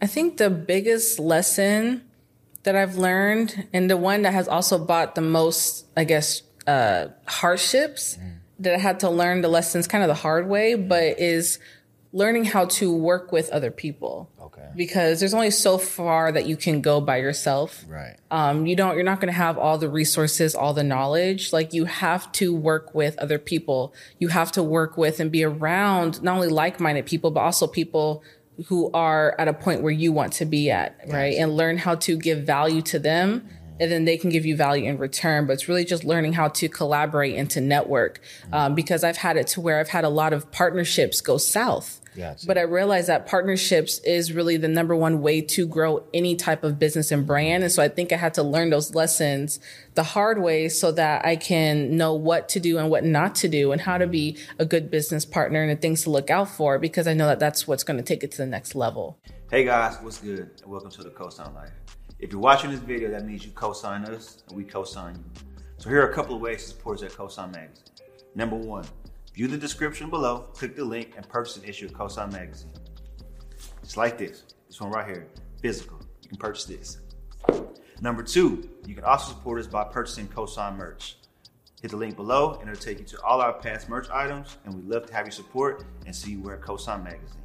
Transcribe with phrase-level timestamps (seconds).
[0.00, 2.02] I think the biggest lesson
[2.64, 7.06] that I've learned, and the one that has also brought the most, I guess, uh,
[7.26, 8.38] hardships mm.
[8.58, 11.58] that I had to learn the lessons kind of the hard way, but is
[12.12, 14.30] learning how to work with other people.
[14.40, 14.68] Okay.
[14.74, 17.84] Because there's only so far that you can go by yourself.
[17.86, 18.16] Right.
[18.30, 21.52] Um, you don't, you're not going to have all the resources, all the knowledge.
[21.52, 23.92] Like you have to work with other people.
[24.18, 28.22] You have to work with and be around not only like-minded people, but also people
[28.66, 31.36] who are at a point where you want to be at, right?
[31.36, 33.48] And learn how to give value to them.
[33.78, 35.46] And then they can give you value in return.
[35.46, 38.20] But it's really just learning how to collaborate and to network.
[38.44, 38.54] Mm-hmm.
[38.54, 42.00] Um, because I've had it to where I've had a lot of partnerships go south.
[42.16, 42.46] Gotcha.
[42.46, 46.64] But I realized that partnerships is really the number one way to grow any type
[46.64, 47.62] of business and brand.
[47.62, 49.60] And so I think I had to learn those lessons
[49.94, 53.48] the hard way so that I can know what to do and what not to
[53.48, 56.48] do and how to be a good business partner and the things to look out
[56.48, 59.18] for because I know that that's what's going to take it to the next level.
[59.50, 60.50] Hey guys, what's good?
[60.64, 61.70] Welcome to the Cosign Life.
[62.18, 65.42] If you're watching this video, that means you co-sign us and we co-sign you.
[65.76, 67.84] So here are a couple of ways to support us at Cosign Magazine.
[68.34, 68.86] Number one,
[69.36, 72.72] View the description below, click the link, and purchase an issue of Cosign Magazine.
[73.82, 74.44] It's like this.
[74.66, 75.28] This one right here,
[75.60, 76.00] physical.
[76.22, 77.00] You can purchase this.
[78.00, 81.18] Number two, you can also support us by purchasing Cosign merch.
[81.82, 84.72] Hit the link below, and it'll take you to all our past merch items, and
[84.72, 87.42] we'd love to have your support and see you wear Cosign Magazine.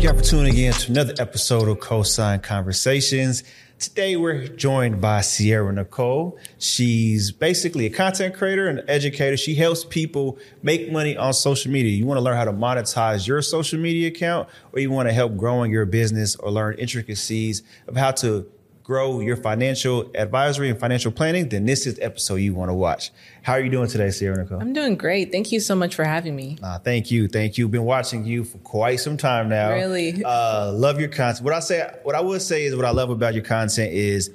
[0.00, 3.44] Thank y'all for tuning in to another episode of Cosign Conversations.
[3.78, 6.38] Today we're joined by Sierra Nicole.
[6.56, 9.36] She's basically a content creator and educator.
[9.36, 11.92] She helps people make money on social media.
[11.92, 15.12] You want to learn how to monetize your social media account, or you want to
[15.12, 18.50] help growing your business or learn intricacies of how to
[18.90, 22.74] grow your financial advisory and financial planning, then this is the episode you want to
[22.74, 23.12] watch.
[23.42, 24.60] How are you doing today, Sierra Nicole?
[24.60, 25.30] I'm doing great.
[25.30, 26.58] Thank you so much for having me.
[26.60, 27.28] Uh, thank you.
[27.28, 27.68] Thank you.
[27.68, 29.70] Been watching you for quite some time now.
[29.70, 30.24] Really?
[30.24, 31.44] Uh, love your content.
[31.44, 34.32] What I say, what I would say is what I love about your content is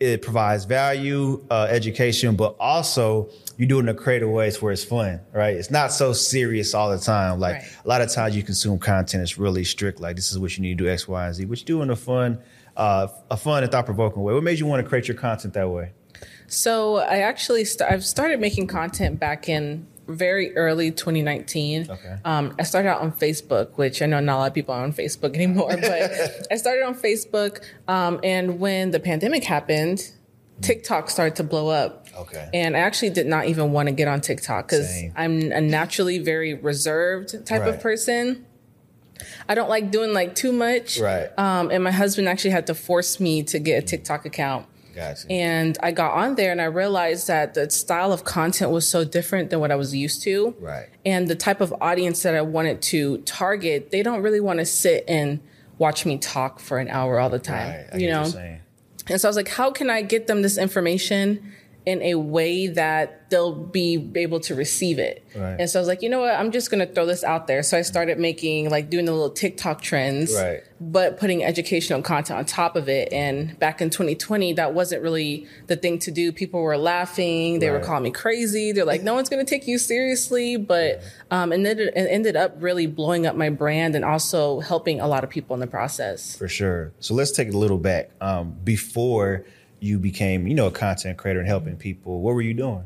[0.00, 4.72] it provides value, uh, education, but also you do it in a creative way where
[4.72, 5.54] it's fun, right?
[5.54, 7.38] It's not so serious all the time.
[7.38, 7.76] Like right.
[7.84, 10.00] a lot of times you consume content, it's really strict.
[10.00, 11.44] Like this is what you need to do X, Y, and Z.
[11.44, 12.38] But you do in a fun,
[12.76, 14.34] uh, a fun and thought provoking way.
[14.34, 15.92] What made you want to create your content that way?
[16.46, 21.90] So I actually st- I've started making content back in very early 2019.
[21.90, 22.16] Okay.
[22.24, 24.82] Um, I started out on Facebook, which I know not a lot of people are
[24.82, 27.64] on Facebook anymore, but I started on Facebook.
[27.88, 30.10] Um, and when the pandemic happened,
[30.60, 32.08] TikTok started to blow up.
[32.16, 32.50] Okay.
[32.52, 36.18] And I actually did not even want to get on TikTok because I'm a naturally
[36.18, 37.74] very reserved type right.
[37.74, 38.46] of person.
[39.48, 40.98] I don't like doing like too much.
[40.98, 41.28] Right.
[41.38, 44.66] Um, and my husband actually had to force me to get a TikTok account.
[44.94, 45.30] Gotcha.
[45.30, 49.04] And I got on there and I realized that the style of content was so
[49.04, 50.54] different than what I was used to.
[50.58, 50.88] Right.
[51.06, 54.66] And the type of audience that I wanted to target, they don't really want to
[54.66, 55.40] sit and
[55.78, 57.86] watch me talk for an hour all the time.
[57.92, 58.00] Right.
[58.00, 58.24] you know?
[59.08, 61.52] And so I was like, how can I get them this information
[61.86, 65.24] in a way that they'll be able to receive it.
[65.34, 65.56] Right.
[65.58, 66.34] And so I was like, you know what?
[66.34, 67.62] I'm just going to throw this out there.
[67.62, 70.62] So I started making like doing the little TikTok trends, right.
[70.80, 73.12] but putting educational content on top of it.
[73.12, 76.32] And back in 2020, that wasn't really the thing to do.
[76.32, 77.60] People were laughing.
[77.60, 77.80] They right.
[77.80, 78.72] were calling me crazy.
[78.72, 80.56] They're like, no one's going to take you seriously.
[80.56, 85.00] But, um, and then it ended up really blowing up my brand and also helping
[85.00, 86.36] a lot of people in the process.
[86.36, 86.92] For sure.
[87.00, 88.10] So let's take a little back.
[88.20, 89.46] Um, before,
[89.80, 92.20] you became, you know, a content creator and helping people.
[92.20, 92.84] What were you doing?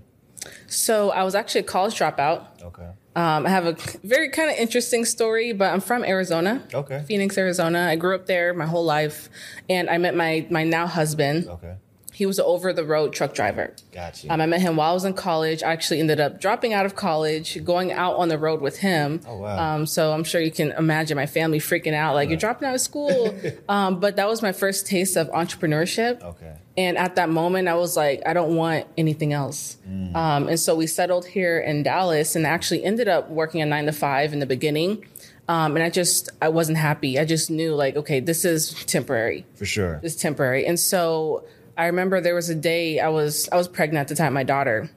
[0.67, 2.63] So I was actually a college dropout.
[2.63, 2.89] Okay.
[3.17, 6.67] Um, I have a very kind of interesting story, but I'm from Arizona.
[6.75, 7.05] Okay.
[7.07, 7.87] Phoenix, Arizona.
[7.89, 9.29] I grew up there my whole life,
[9.69, 11.47] and I met my my now husband.
[11.49, 11.77] Okay.
[12.15, 13.75] He was an over the road truck driver.
[13.93, 14.33] Gotcha.
[14.33, 15.65] Um, I met him while I was in college.
[15.65, 19.21] I actually ended up dropping out of college, going out on the road with him.
[19.27, 19.75] Oh, wow.
[19.75, 22.31] Um, so I'm sure you can imagine my family freaking out, like, right.
[22.31, 23.35] you're dropping out of school.
[23.69, 26.23] um, but that was my first taste of entrepreneurship.
[26.23, 26.55] Okay.
[26.77, 29.77] And at that moment, I was like, I don't want anything else.
[29.89, 30.15] Mm.
[30.15, 33.87] Um, and so we settled here in Dallas and actually ended up working a nine
[33.87, 35.05] to five in the beginning.
[35.49, 37.19] Um, and I just, I wasn't happy.
[37.19, 39.45] I just knew like, okay, this is temporary.
[39.57, 40.01] For sure.
[40.03, 40.65] It's temporary.
[40.65, 41.45] And so
[41.77, 44.45] I remember there was a day I was I was pregnant at the time, my
[44.45, 44.91] daughter.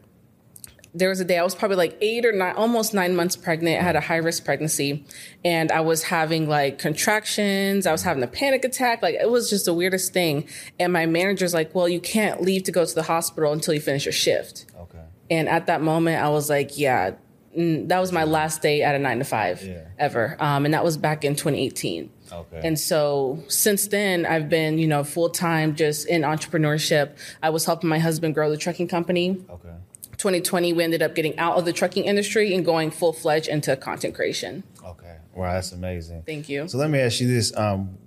[0.93, 3.79] There was a day I was probably like eight or nine, almost nine months pregnant.
[3.79, 5.05] I had a high risk pregnancy,
[5.45, 7.85] and I was having like contractions.
[7.85, 9.01] I was having a panic attack.
[9.01, 10.47] Like it was just the weirdest thing.
[10.79, 13.79] And my manager's like, "Well, you can't leave to go to the hospital until you
[13.79, 15.03] finish your shift." Okay.
[15.29, 17.11] And at that moment, I was like, "Yeah,
[17.57, 19.79] that was my last day at a nine to five Yeah.
[19.97, 22.09] ever, um, and that was back in 2018.
[22.31, 22.61] Okay.
[22.63, 27.11] And so since then, I've been, you know, full time just in entrepreneurship.
[27.41, 29.41] I was helping my husband grow the trucking company.
[29.49, 29.73] okay.
[30.17, 33.75] 2020, we ended up getting out of the trucking industry and going full fledged into
[33.77, 34.63] content creation.
[34.83, 35.15] Okay.
[35.35, 36.23] Wow, that's amazing.
[36.25, 36.67] Thank you.
[36.67, 37.97] So let me ask you this: um,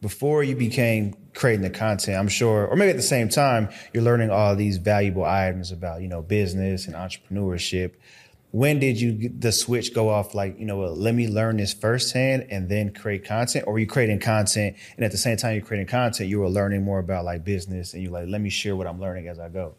[0.00, 4.02] before you became creating the content, I'm sure, or maybe at the same time, you're
[4.02, 7.92] learning all these valuable items about you know business and entrepreneurship.
[8.54, 10.32] When did you the switch go off?
[10.32, 13.80] Like, you know, what, let me learn this firsthand and then create content, or were
[13.80, 17.00] you creating content and at the same time you're creating content, you were learning more
[17.00, 19.74] about like business and you like, let me share what I'm learning as I go.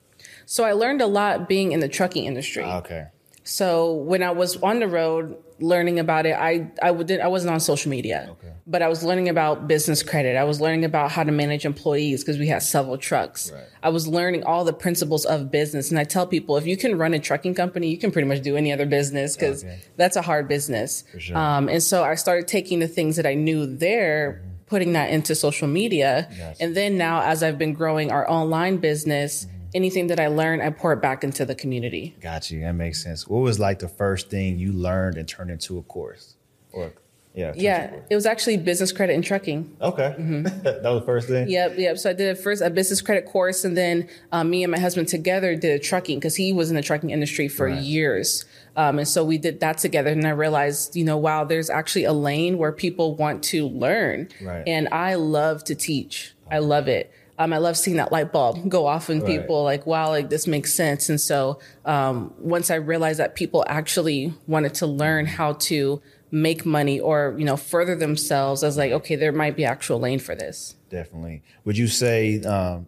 [0.45, 2.63] So I learned a lot being in the trucking industry.
[2.66, 3.07] Ah, okay.
[3.47, 7.53] So when I was on the road learning about it, I I would I wasn't
[7.53, 8.51] on social media, Okay.
[8.65, 10.36] but I was learning about business credit.
[10.36, 13.51] I was learning about how to manage employees because we had several trucks.
[13.53, 13.63] Right.
[13.83, 16.97] I was learning all the principles of business, and I tell people if you can
[16.97, 19.77] run a trucking company, you can pretty much do any other business because Okay.
[19.95, 21.03] that's a hard business.
[21.19, 21.38] sure.
[21.38, 24.42] Um, and so I started taking the things that I knew there.
[24.68, 26.27] Putting that into social media.
[26.36, 26.57] Yes.
[26.59, 29.45] And then now, as I've been growing our online business,
[29.75, 32.16] anything that I learn, I pour it back into the community.
[32.22, 32.62] Got you.
[32.62, 33.27] That makes sense.
[33.27, 36.36] What was like the first thing you learned and turned into a course?
[36.72, 36.94] Or
[37.36, 37.51] yeah.
[37.54, 38.04] Yeah, course?
[38.10, 39.75] it was actually business credit and trucking.
[39.81, 40.16] Okay.
[40.63, 41.50] that was the first thing?
[41.50, 41.98] Yep, yep.
[41.98, 44.80] So I did a first a business credit course, and then um, me and my
[44.80, 47.81] husband together did a trucking because he was in the trucking industry for Right.
[47.81, 48.45] years.
[48.78, 52.06] Um, and so we did that together, and I realized, you know, wow, there's actually
[52.06, 54.63] a lane where people want to learn, Right.
[54.66, 56.33] and I love to teach.
[56.50, 57.12] I love it.
[57.37, 59.39] Um, I love seeing that light bulb go off in Right.
[59.39, 61.09] people, like, wow, like this makes sense.
[61.09, 66.01] And so um, once I realized that people actually wanted to learn how to
[66.31, 69.99] make money or you know further themselves, I was like, okay, there might be actual
[69.99, 70.75] lane for this.
[70.89, 71.43] Definitely.
[71.65, 72.87] Would you say um,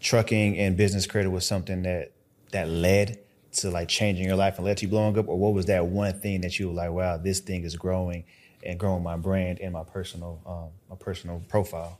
[0.00, 2.12] trucking and business credit was something that
[2.52, 3.18] that led
[3.52, 5.86] to like changing your life and led to you blowing up, or what was that
[5.86, 8.24] one thing that you were like, wow, this thing is growing
[8.62, 11.98] and growing my brand and my personal um, my personal profile?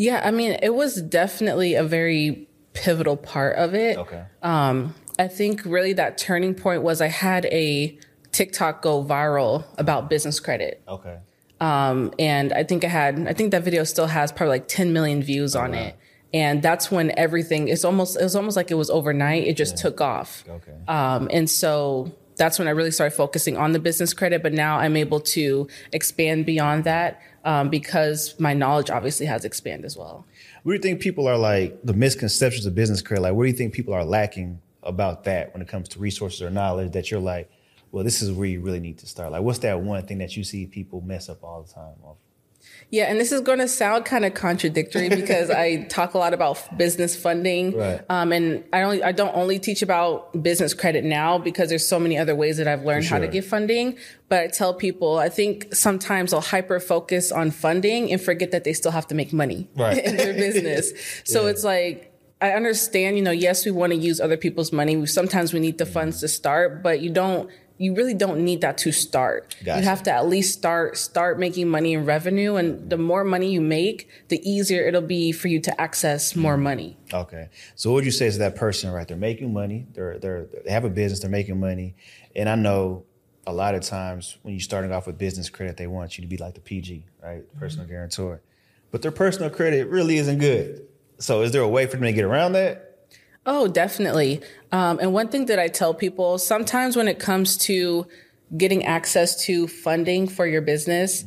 [0.00, 3.98] Yeah, I mean, it was definitely a very pivotal part of it.
[3.98, 4.24] Okay.
[4.42, 7.98] Um, I think really that turning point was I had a
[8.32, 10.82] TikTok go viral about business credit.
[10.88, 11.18] Okay.
[11.60, 14.94] Um, and I think I had, I think that video still has probably like 10
[14.94, 15.78] million views on wow.
[15.78, 15.96] it.
[16.32, 19.46] And that's when everything, it's almost, it was almost like it was overnight.
[19.48, 20.44] It just took off.
[20.48, 20.72] Okay.
[20.88, 24.42] Um, and so that's when I really started focusing on the business credit.
[24.42, 29.84] But now I'm able to expand beyond that um, because my knowledge obviously has expanded
[29.84, 30.24] as well.
[30.62, 33.20] What do you think people are like the misconceptions of business credit?
[33.20, 36.40] Like, what do you think people are lacking about that when it comes to resources
[36.40, 37.50] or knowledge that you're like,
[37.92, 39.32] well, this is where you really need to start?
[39.32, 41.94] Like, what's that one thing that you see people mess up all the time?
[42.90, 46.34] Yeah, and this is going to sound kind of contradictory because I talk a lot
[46.34, 48.00] about business funding, Right.
[48.08, 52.00] um, and I only I don't only teach about business credit now because there's so
[52.00, 53.32] many other ways that I've learned how to sure.
[53.32, 53.96] get funding.
[54.28, 58.64] But I tell people I think sometimes they'll hyper focus on funding and forget that
[58.64, 59.98] they still have to make money Right.
[60.04, 60.92] in their business.
[61.24, 61.50] So Yeah.
[61.50, 62.06] it's like
[62.42, 64.96] I understand, you know, yes, we want to use other people's money.
[64.96, 67.50] We, sometimes we need the funds to start, but you don't.
[67.80, 69.56] You really don't need that to start.
[69.64, 69.80] Gotcha.
[69.80, 73.50] You have to at least start start making money and revenue, and the more money
[73.50, 76.62] you make, the easier it'll be for you to access more hmm.
[76.62, 76.98] money.
[77.10, 77.48] Okay.
[77.76, 79.08] So what would you say is that person, right?
[79.08, 79.86] They're making money.
[79.94, 81.20] They're they're they have a business.
[81.20, 81.94] They're making money,
[82.36, 83.04] and I know
[83.46, 86.28] a lot of times when you're starting off with business credit, they want you to
[86.28, 87.48] be like the PG, right?
[87.48, 87.58] Mm-hmm.
[87.60, 88.42] Personal guarantor,
[88.90, 90.86] but their personal credit really isn't good.
[91.18, 92.90] So is there a way for them to get around that?
[93.46, 94.42] Oh, definitely.
[94.72, 98.06] Um, and one thing that I tell people sometimes when it comes to
[98.56, 101.24] getting access to funding for your business,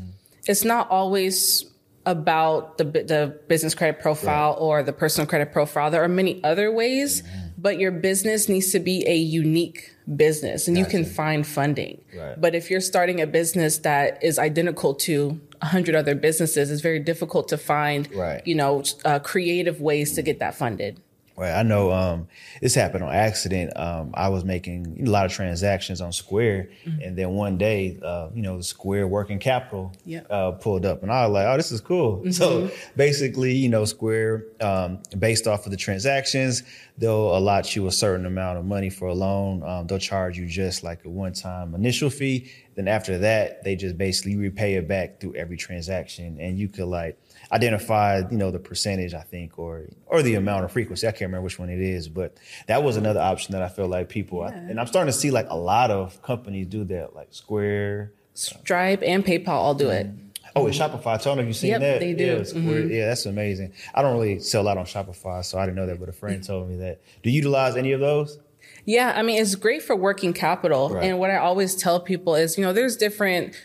[0.48, 1.66] it's not always
[2.06, 5.90] about the the business credit profile or the personal credit profile.
[5.90, 7.24] There are many other ways,
[7.58, 12.02] but your business needs to be a unique business, and you can find funding.
[12.14, 12.40] Right.
[12.40, 16.82] But if you're starting a business that is identical to a hundred other businesses, it's
[16.82, 18.46] very difficult to find, Right.
[18.46, 21.00] you know, uh, creative ways to get that funded.
[21.36, 21.52] Right.
[21.52, 22.28] I know um,
[22.62, 23.76] this happened on accident.
[23.76, 26.70] Um, I was making a lot of transactions on Square,
[27.02, 30.22] and then one day, uh, you know, the Square working capital Yeah.
[30.30, 33.84] uh, pulled up, and I was like, "Oh, this is cool." So basically, you know,
[33.86, 36.62] Square, um, based off of the transactions,
[37.00, 39.64] they'll allot you a certain amount of money for a loan.
[39.64, 42.52] Um, they'll charge you just like a one-time initial fee.
[42.76, 46.86] Then after that, they just basically repay it back through every transaction, and you could
[46.88, 47.18] like
[47.54, 51.08] identify, you know, the percentage I think, or or the amount of frequency.
[51.08, 52.36] I can't remember which one it is, but
[52.68, 55.32] that was another option that I feel like people, I, and I'm starting to see
[55.32, 58.12] like a lot of companies do that, like Square.
[58.34, 60.08] Stripe and PayPal all do it.
[60.56, 61.06] Oh, and Shopify.
[61.08, 62.00] I don't know if you've seen Yep, that.
[62.00, 62.42] they do.
[62.42, 62.70] Mm-hmm.
[62.70, 63.74] Yeah, yeah, that's amazing.
[63.94, 66.14] I don't really sell a lot on Shopify, so I didn't know that, but a
[66.14, 67.02] friend told me that.
[67.22, 68.40] Do you utilize any of those?
[68.86, 70.90] Yeah, I mean, it's great for working capital.
[70.90, 71.06] Right.
[71.06, 73.56] And what I always tell people is, you know, there's different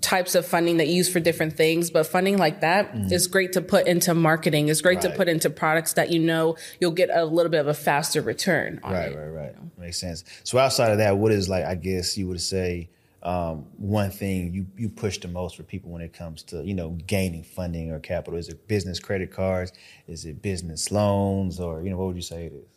[0.00, 3.52] types of funding that you use for different things, but funding like that is great
[3.52, 4.68] to put into marketing.
[4.68, 5.16] It's great to Mm.
[5.16, 8.80] Put into products that you know you'll get a little bit of a faster return
[8.82, 9.16] on Right, it.
[9.16, 9.54] right, right.
[9.78, 10.24] Makes sense.
[10.42, 11.64] So outside of that, what is like?
[11.64, 12.88] I guess you would say
[13.22, 16.74] um, one thing you you push the most for people when it comes to you
[16.74, 18.38] know gaining funding or capital.
[18.38, 19.72] Is it business credit cards?
[20.08, 21.60] Is it business loans?
[21.60, 22.73] Or you know what would you say it is?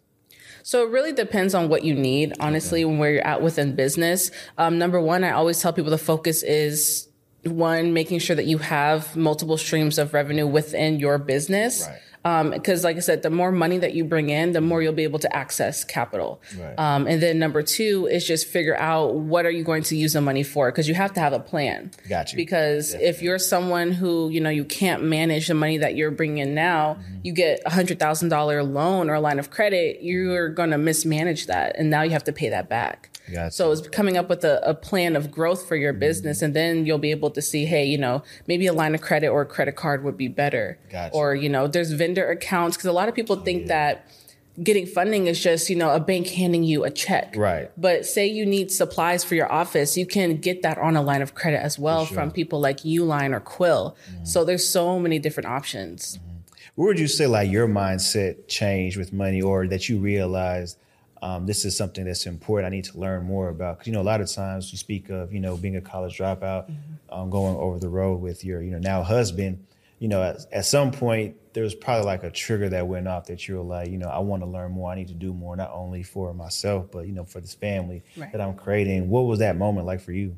[0.63, 4.31] So it really depends on what you need, honestly, when where you're at within business.
[4.57, 7.07] Um, number one, I always tell people the focus is
[7.43, 11.87] one, making sure that you have multiple streams of revenue within your business.
[11.87, 11.99] Right.
[12.51, 15.03] Because, like I said, the more money that you bring in, the more you'll be
[15.03, 16.41] able to access capital.
[16.59, 16.73] Right.
[16.77, 20.13] Um, and then number two is just figure out what are you going to use
[20.13, 20.71] the money for?
[20.71, 21.91] Because you have to have a plan.
[22.09, 22.37] Got you.
[22.37, 26.39] Because if you're someone who you know you can't manage the money that you're bringing
[26.39, 27.17] in now, Mm-hmm.
[27.23, 30.77] you get a hundred thousand dollar loan or a line of credit, you're going to
[30.77, 33.09] mismanage that, and now you have to pay that back.
[33.49, 35.99] So it's coming up with a, a plan of growth for your mm-hmm.
[35.99, 39.01] business, and then you'll be able to see, hey, you know, maybe a line of
[39.01, 40.79] credit or a credit card would be better.
[40.89, 41.15] Gotcha.
[41.15, 44.07] Or you know, there's vendor accounts because a lot of people think that
[44.61, 47.35] getting funding is just you know a bank handing you a check.
[47.35, 47.71] Right.
[47.77, 51.21] But say you need supplies for your office, you can get that on a line
[51.21, 53.95] of credit as well from people like Uline or Quill.
[54.09, 54.25] Mm-hmm.
[54.25, 56.17] So there's so many different options.
[56.17, 56.27] Mm-hmm.
[56.75, 60.77] Where would you say like your mindset changed with money, or that you realized
[61.21, 62.71] um, this is something that's important?
[62.71, 65.09] I need to learn more about because you know a lot of times you speak
[65.09, 66.71] of you know being a college dropout,
[67.09, 69.63] um, going over the road with your you know now husband.
[69.99, 73.25] You know, at, at some point there was probably like a trigger that went off
[73.25, 74.91] that you were like, you know, I want to learn more.
[74.91, 78.03] I need to do more, not only for myself, but you know, for this family
[78.15, 78.31] Right.
[78.31, 79.09] that I'm creating.
[79.09, 80.37] What was that moment like for you?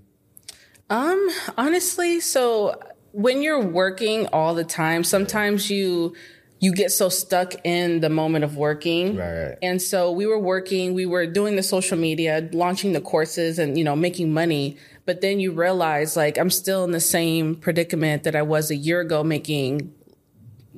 [0.90, 2.80] Um, honestly, so
[3.12, 6.16] when you're working all the time, sometimes you
[6.60, 9.16] you get so stuck in the moment of working.
[9.16, 9.58] Right.
[9.62, 13.78] And so we were working, we were doing the social media, launching the courses and
[13.78, 18.24] you know, making money, but then you realize like I'm still in the same predicament
[18.24, 19.94] that I was a year ago making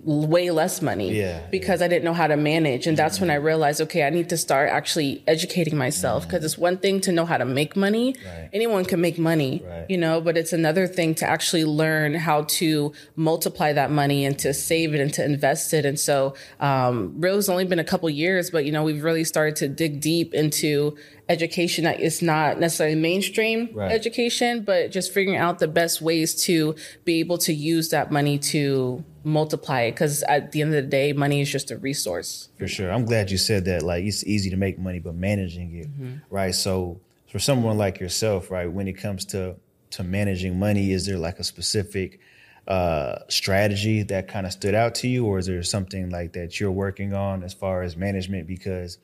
[0.04, 2.88] way less money Yeah, because I didn't know how to manage.
[2.88, 6.58] And that's when I realized, okay, I need to start actually educating myself because it's
[6.58, 8.16] one thing to know how to make money.
[8.26, 8.50] Right.
[8.54, 9.86] Anyone can make money, Right.
[9.90, 14.38] you know, but it's another thing to actually learn how to multiply that money and
[14.40, 15.86] to save it and to invest it.
[15.86, 19.24] And so, um, really it's only been a couple years, but you know, we've really
[19.24, 20.96] started to dig deep into
[21.32, 23.92] education that is not necessarily mainstream Right.
[23.92, 28.38] education, but just figuring out the best ways to be able to use that money
[28.54, 29.96] to multiply it.
[29.96, 32.50] Cause at the end of the day, money is just a resource.
[32.58, 32.92] For sure.
[32.92, 33.84] I'm glad you said that.
[33.84, 35.88] Like it's easy to make money, but managing it,
[36.30, 36.54] right?
[36.54, 37.00] So
[37.32, 39.56] for someone like yourself, right, when it comes to
[39.92, 42.20] to managing money, is there like a specific
[42.68, 46.60] uh, strategy that kind of stood out to you, or is there something like that
[46.60, 48.48] you're working on as far as management?
[48.48, 48.98] Because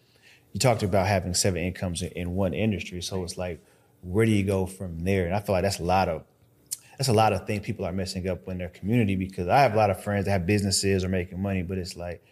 [0.57, 3.63] you talked about having seven incomes in, one industry, so it's like,
[4.01, 5.27] where do you go from there?
[5.27, 6.23] And I feel like that's a lot of
[6.97, 9.75] that's a lot of things people are messing up in their community because I have
[9.75, 12.25] a lot of friends that have businesses or making money, but it's like,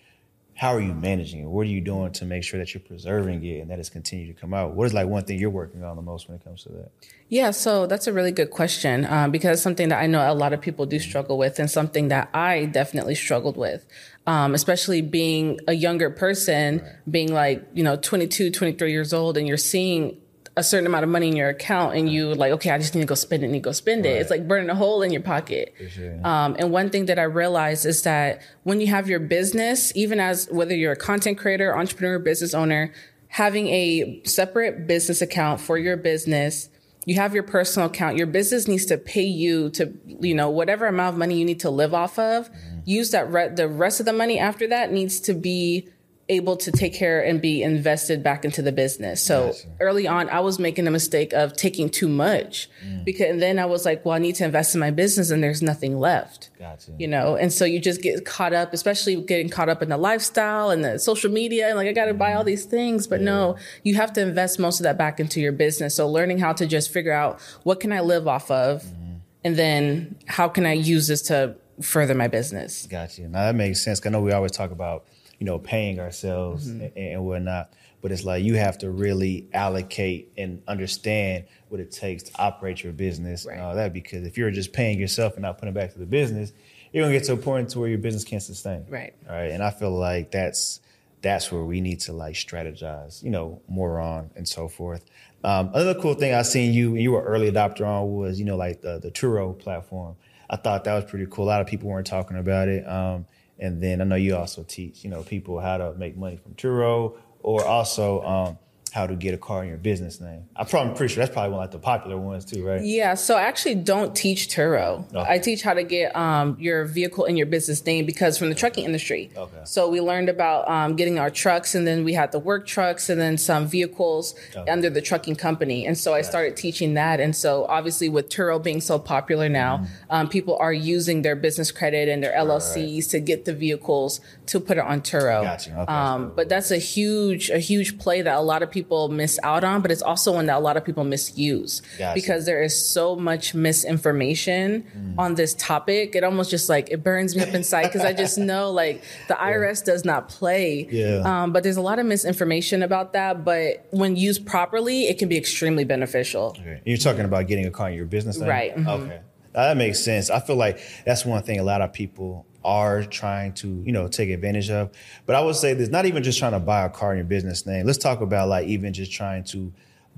[0.55, 1.47] how are you managing it?
[1.47, 4.33] What are you doing to make sure that you're preserving it and that it's continued
[4.33, 4.73] to come out?
[4.73, 6.91] What is like one thing you're working on the most when it comes to that?
[7.27, 10.53] Yeah, so that's a really good question um, because something that I know a lot
[10.53, 13.85] of people do struggle with and something that I definitely struggled with,
[14.27, 19.49] um, especially being a younger person, being like, you know, 22, 23 years old, and
[19.49, 20.17] you're seeing
[20.57, 23.01] a certain amount of money in your account and you like, okay, I just need
[23.01, 24.21] to go spend it, and to go spend it.
[24.21, 25.73] It's like burning a hole in your pocket.
[25.89, 26.19] sure.
[26.25, 30.19] Um, and one thing that I realized is that when you have your business, even
[30.19, 32.93] as whether you're a content creator, entrepreneur, business owner,
[33.27, 36.69] having a separate business account for your business,
[37.05, 38.17] you have your personal account.
[38.17, 41.59] Your business needs to pay you to, you know, whatever amount of money you need
[41.59, 42.49] to live off of.
[42.85, 43.31] Use that.
[43.31, 45.89] Re- the rest of the money after that needs to be
[46.27, 49.21] able to take care and be invested back into the business.
[49.21, 49.67] So Gotcha.
[49.79, 53.05] early on, I was making the mistake of taking too much mm.
[53.05, 55.43] because and then I was like, well, I need to invest in my business and
[55.43, 56.91] there's nothing left Gotcha.
[56.97, 59.97] you know and so you just get caught up especially getting caught up in the
[59.97, 62.47] lifestyle and the social media and like i gotta buy all mm.
[62.47, 65.95] these things but no you have to invest most of that back into your business
[65.95, 69.17] so learning how to just figure out what can i live off of mm-hmm.
[69.43, 73.27] and then how can i use this to further my business Gotcha.
[73.27, 74.01] Now that makes sense.
[74.05, 75.05] I know we always talk about,
[75.39, 76.81] you know, paying ourselves Mm-hmm.
[76.81, 81.91] and, and whatnot, but it's like you have to really allocate and understand what it
[81.91, 83.93] takes to operate your business and all that.
[83.93, 86.53] Because if you're just paying yourself and not putting back to the business,
[86.93, 88.85] you're gonna get to a point to where your business can't sustain.
[88.89, 89.13] Right.
[89.29, 89.51] All right.
[89.51, 90.79] And I feel like that's
[91.21, 95.03] that's where we need to like strategize, you know, more on and so forth.
[95.43, 98.55] Um, another cool thing I seen you you were early adopter on was you know
[98.55, 100.15] like the the Turo platform.
[100.49, 101.45] I thought that was pretty cool.
[101.45, 102.87] A lot of people weren't talking about it.
[102.87, 103.25] Um,
[103.59, 106.53] and then I know you also teach you know people how to make money from
[106.55, 108.57] Turo or also um,
[108.95, 110.45] how to get a car in your business name.
[110.55, 112.81] I'm probably pretty sure that's probably one of like the popular ones too, right?
[112.81, 115.05] Yeah, so I actually don't teach Turo.
[115.13, 115.31] Okay.
[115.33, 118.55] I teach how to get um, your vehicle in your business name because from the
[118.55, 119.29] trucking industry.
[119.35, 119.57] Okay.
[119.65, 123.09] So we learned about um, getting our trucks, and then we had the work trucks,
[123.09, 124.71] and then some vehicles Okay.
[124.71, 125.85] under the trucking company.
[125.85, 127.19] And so I started teaching that.
[127.19, 129.85] And so obviously, with Turo being so popular now, Mm-hmm.
[130.11, 134.59] um, people are using their business credit and their LLCs to get the vehicles to
[134.61, 135.43] put it on Turo.
[135.43, 135.71] Gotcha.
[135.81, 135.91] Okay.
[135.91, 139.63] Um, but that's a huge, a huge play that a lot of people miss out
[139.63, 139.81] on.
[139.81, 142.13] But it's also one that a lot of people misuse Gotcha.
[142.13, 145.15] because there is so much misinformation Mm.
[145.17, 146.15] on this topic.
[146.15, 149.33] It almost just like it burns me up inside because I just know like the
[149.35, 150.87] IRS does not play.
[150.91, 151.21] Yeah.
[151.25, 153.43] Um, but there's a lot of misinformation about that.
[153.43, 156.55] But when used properly, it can be extremely beneficial.
[156.59, 156.81] Okay.
[156.85, 158.49] You're talking about getting a car in your business name?
[158.49, 158.87] Right, mhm.
[158.87, 159.19] Okay.
[159.55, 160.29] That makes sense.
[160.29, 164.07] I feel like that's one thing a lot of people are trying to, you know,
[164.07, 164.91] take advantage of.
[165.25, 167.25] But I would say there's not even just trying to buy a car in your
[167.25, 167.85] business name.
[167.85, 169.71] Let's talk about like even just trying to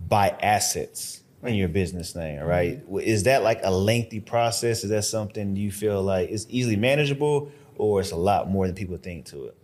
[0.07, 2.81] buy assets in your business name, right?
[3.01, 4.83] Is that like a lengthy process?
[4.83, 8.75] Is that something you feel like is easily manageable or it's a lot more than
[8.75, 9.57] people think to it?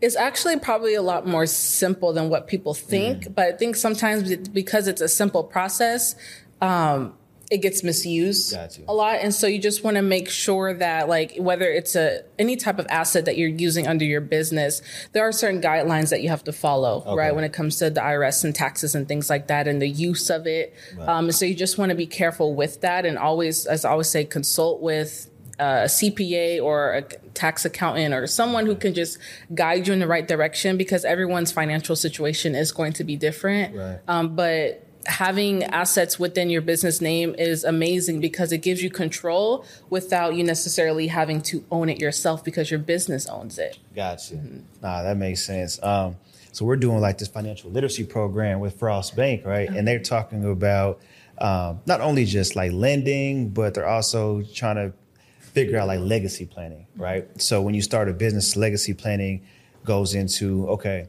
[0.00, 3.34] It's actually probably a lot more simple than what people think, Mm.
[3.34, 6.16] but I think sometimes because it's a simple process,
[6.60, 7.14] um,
[7.50, 8.52] it gets misused
[8.88, 12.22] a lot, and so you just want to make sure that, like, whether it's a
[12.38, 14.80] any type of asset that you're using under your business,
[15.12, 18.00] there are certain guidelines that you have to follow, right, when it comes to the
[18.00, 20.72] IRS and taxes and things like that, and the use of it.
[21.06, 24.08] Um, so you just want to be careful with that, and always, as I always
[24.08, 25.28] say, consult with
[25.58, 27.02] a CPA or a
[27.34, 29.18] tax accountant or someone who can just
[29.54, 33.76] guide you in the right direction because everyone's financial situation is going to be different.
[33.76, 33.98] Right.
[34.08, 39.64] Um, but having assets within your business name is amazing because it gives you control
[39.90, 43.78] without you necessarily having to own it yourself because your business owns it.
[43.94, 44.34] Gotcha.
[44.34, 44.60] Mm-hmm.
[44.80, 45.82] Nah, that makes sense.
[45.82, 46.16] Um,
[46.52, 49.68] so we're doing like this financial literacy program with Frost Bank, right?
[49.68, 51.00] And they're talking about
[51.38, 54.92] um, not only just like lending, but they're also trying to
[55.38, 57.28] figure out like legacy planning, right?
[57.40, 59.42] So when you start a business, legacy planning
[59.84, 61.08] goes into okay,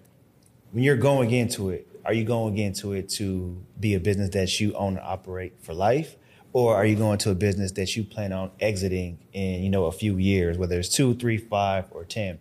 [0.71, 4.59] when you're going into it, are you going into it to be a business that
[4.59, 6.15] you own and operate for life?
[6.53, 9.85] Or are you going to a business that you plan on exiting in, you know,
[9.85, 12.39] a few years, whether it's two, three, five, or ten?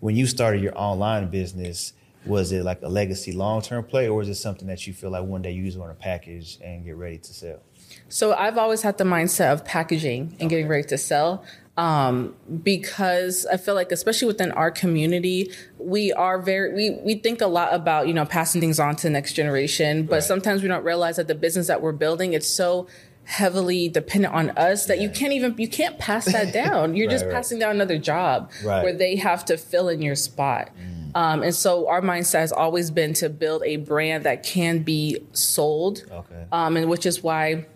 [0.00, 1.94] When you started your online business,
[2.26, 5.10] was it like a legacy long term play, or is it something that you feel
[5.10, 7.60] like one day you just want to package and get ready to sell?
[8.08, 11.44] So I've always had the mindset of packaging and getting ready to sell.
[11.76, 17.40] Um, because I feel like, especially within our community, we are very, we, we think
[17.42, 20.22] a lot about, you know, passing things on to the next generation, but Right.
[20.22, 22.86] sometimes we don't realize that the business that we're building, it's so
[23.24, 26.94] heavily dependent on us that you can't even, you can't pass that down.
[26.96, 27.36] You're just Right, right.
[27.36, 28.82] passing down another job Right.
[28.82, 30.70] where they have to fill in your spot.
[31.14, 35.18] Um, and so our mindset has always been to build a brand that can be
[35.32, 36.44] sold Okay.
[36.52, 37.66] um, and which is why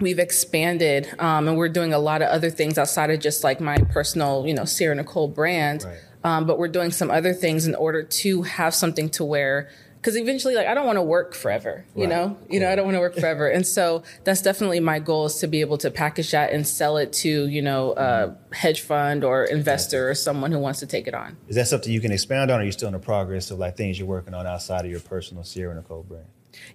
[0.00, 3.60] we've expanded um, and we're doing a lot of other things outside of just like
[3.60, 5.98] my personal you know Sierra Nicole brand Right.
[6.24, 10.16] um, but we're doing some other things in order to have something to wear because
[10.16, 12.08] eventually like I don't want to work forever you Right.
[12.10, 15.26] know you know I don't want to work forever and so that's definitely my goal
[15.26, 18.80] is to be able to package that and sell it to you know a hedge
[18.80, 22.00] fund or investor or someone who wants to take it on Is that something you
[22.00, 24.32] can expound on, or are you still in the progress of like things you're working
[24.32, 26.24] on outside of your personal Sierra Nicole brand?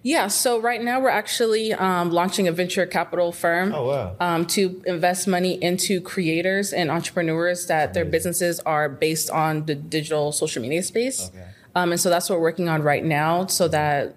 [0.02, 4.16] Yeah, so right now we're actually um, launching a venture capital firm Oh, wow.
[4.20, 9.74] um, to invest money into creators and entrepreneurs that their businesses are based on the
[9.74, 11.28] digital social media space.
[11.28, 11.44] Okay.
[11.74, 14.14] Um, and so that's what we're working on right now so that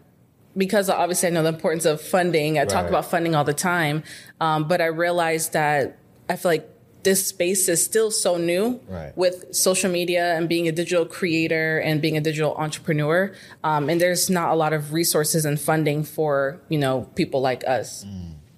[0.56, 2.58] because obviously I know the importance of funding.
[2.58, 4.04] I talk about funding all the time,
[4.42, 5.98] um, but I realized that
[6.30, 6.70] I feel like
[7.04, 9.16] this space is still so new Right.
[9.18, 13.32] with social media and being a digital creator and being a digital entrepreneur.
[13.64, 17.64] Um, and there's not a lot of resources and funding for you know people like
[17.68, 18.06] us.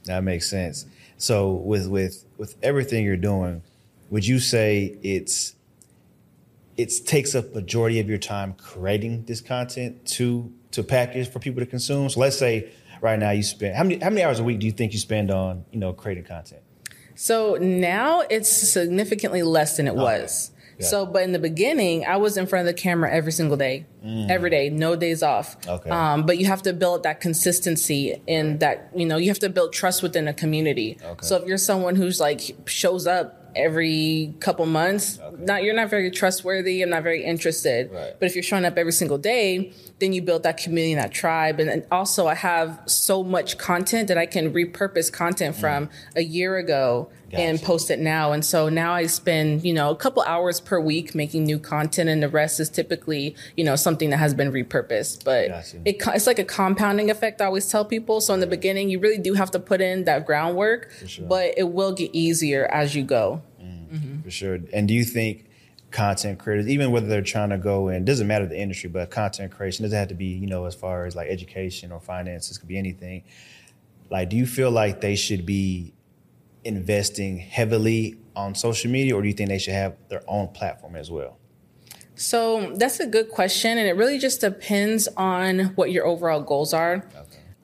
[0.05, 0.85] That makes sense.
[1.17, 3.61] So with with with everything you're doing,
[4.09, 5.55] would you say it's
[6.77, 11.59] it takes up majority of your time creating this content to to package for people
[11.59, 12.09] to consume?
[12.09, 14.65] So let's say right now you spend how many how many hours a week do
[14.65, 16.61] you think you spend on you know creating content?
[17.15, 20.51] So now it's significantly less than it was.
[20.79, 20.87] Yeah.
[20.87, 23.85] So, but in the beginning, I was in front of the camera every single day,
[24.03, 25.59] every day, no days off.
[25.61, 25.79] Mm.
[25.79, 25.89] Okay.
[25.89, 29.49] Um, but you have to build that consistency in that, you know, you have to
[29.49, 30.97] build trust within a community.
[31.03, 31.25] Okay.
[31.25, 36.11] So if you're someone who's like shows up every couple months, not you're not very
[36.11, 36.81] trustworthy.
[36.81, 37.91] I'm not very interested.
[37.91, 38.15] Right.
[38.19, 41.11] But if you're showing up every single day, then you build that community, and that
[41.11, 45.87] tribe, and then also I have so much content that I can repurpose content from
[45.87, 45.91] mm.
[46.15, 48.31] a year ago and post it now.
[48.31, 52.09] And so now I spend, you know, a couple hours per week making new content
[52.09, 55.23] and the rest is typically, you know, something that has been repurposed.
[55.23, 55.81] But Gotcha.
[55.85, 57.41] it, it's like a compounding effect.
[57.41, 58.21] I always tell people.
[58.21, 61.25] So in the beginning, you really do have to put in that groundwork, sure.
[61.25, 63.41] but it will get easier as you go.
[63.61, 64.21] Mm, mm-hmm.
[64.21, 64.59] for sure.
[64.73, 65.47] And do you think
[65.91, 69.51] content creators, even whether they're trying to go in, doesn't matter the industry, but content
[69.51, 72.67] creation doesn't have to be, you know, as far as like education or finances, could
[72.67, 73.23] be anything.
[74.09, 75.93] Like, do you feel like they should be
[76.63, 80.95] investing heavily on social media, or do you think they should have their own platform
[80.95, 81.37] as well?
[82.15, 83.77] So that's a good question.
[83.77, 87.05] And it really just depends on what your overall goals are.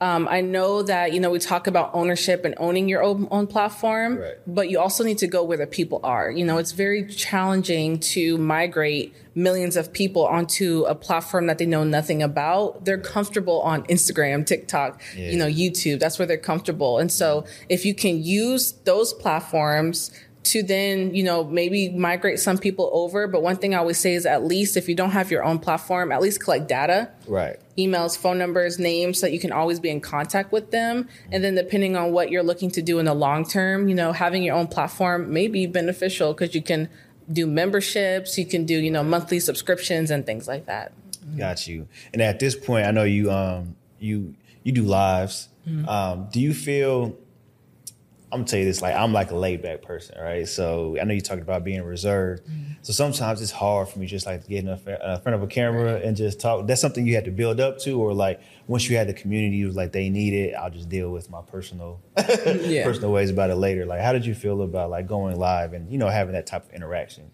[0.00, 3.48] Um, I know that, you know, we talk about ownership and owning your own, own
[3.48, 4.34] platform, Right.
[4.46, 6.30] but you also need to go where the people are.
[6.30, 11.66] You know, it's very challenging to migrate millions of people onto a platform that they
[11.66, 12.84] know nothing about.
[12.84, 15.30] They're comfortable on Instagram, TikTok, Yeah.
[15.30, 15.98] you know, YouTube.
[15.98, 16.98] That's where they're comfortable.
[16.98, 20.12] And so if you can use those platforms
[20.52, 23.26] to then, you know, maybe migrate some people over.
[23.26, 25.58] But one thing I always say is at least if you don't have your own
[25.58, 27.58] platform, at least collect data Right.
[27.76, 31.08] emails, phone numbers, names, so that you can always be in contact with them.
[31.30, 34.12] And then depending on what you're looking to do in the long term, you know,
[34.12, 36.88] having your own platform may be beneficial because you can
[37.30, 40.92] do memberships, you can do, you know, monthly subscriptions and things like that.
[41.36, 41.88] Got you.
[42.12, 44.34] And at this point, I know you um you
[44.64, 45.48] you do lives.
[45.86, 47.14] Um, do you feel?
[48.30, 48.82] I'm gonna tell you this.
[48.82, 50.46] Like I'm like a laid back person, right?
[50.46, 52.44] So I know you talked about being reserved.
[52.44, 52.72] Mm-hmm.
[52.82, 55.42] So sometimes it's hard for me just like to get in a, in front of
[55.42, 56.66] a camera and just talk.
[56.66, 59.64] That's something you had to build up to, or like once you had the community,
[59.64, 60.54] was like they need it.
[60.54, 62.84] I'll just deal with my personal Yeah.
[62.84, 63.86] personal ways about it later.
[63.86, 66.66] Like how did you feel about like going live and you know having that type
[66.68, 67.30] of interaction?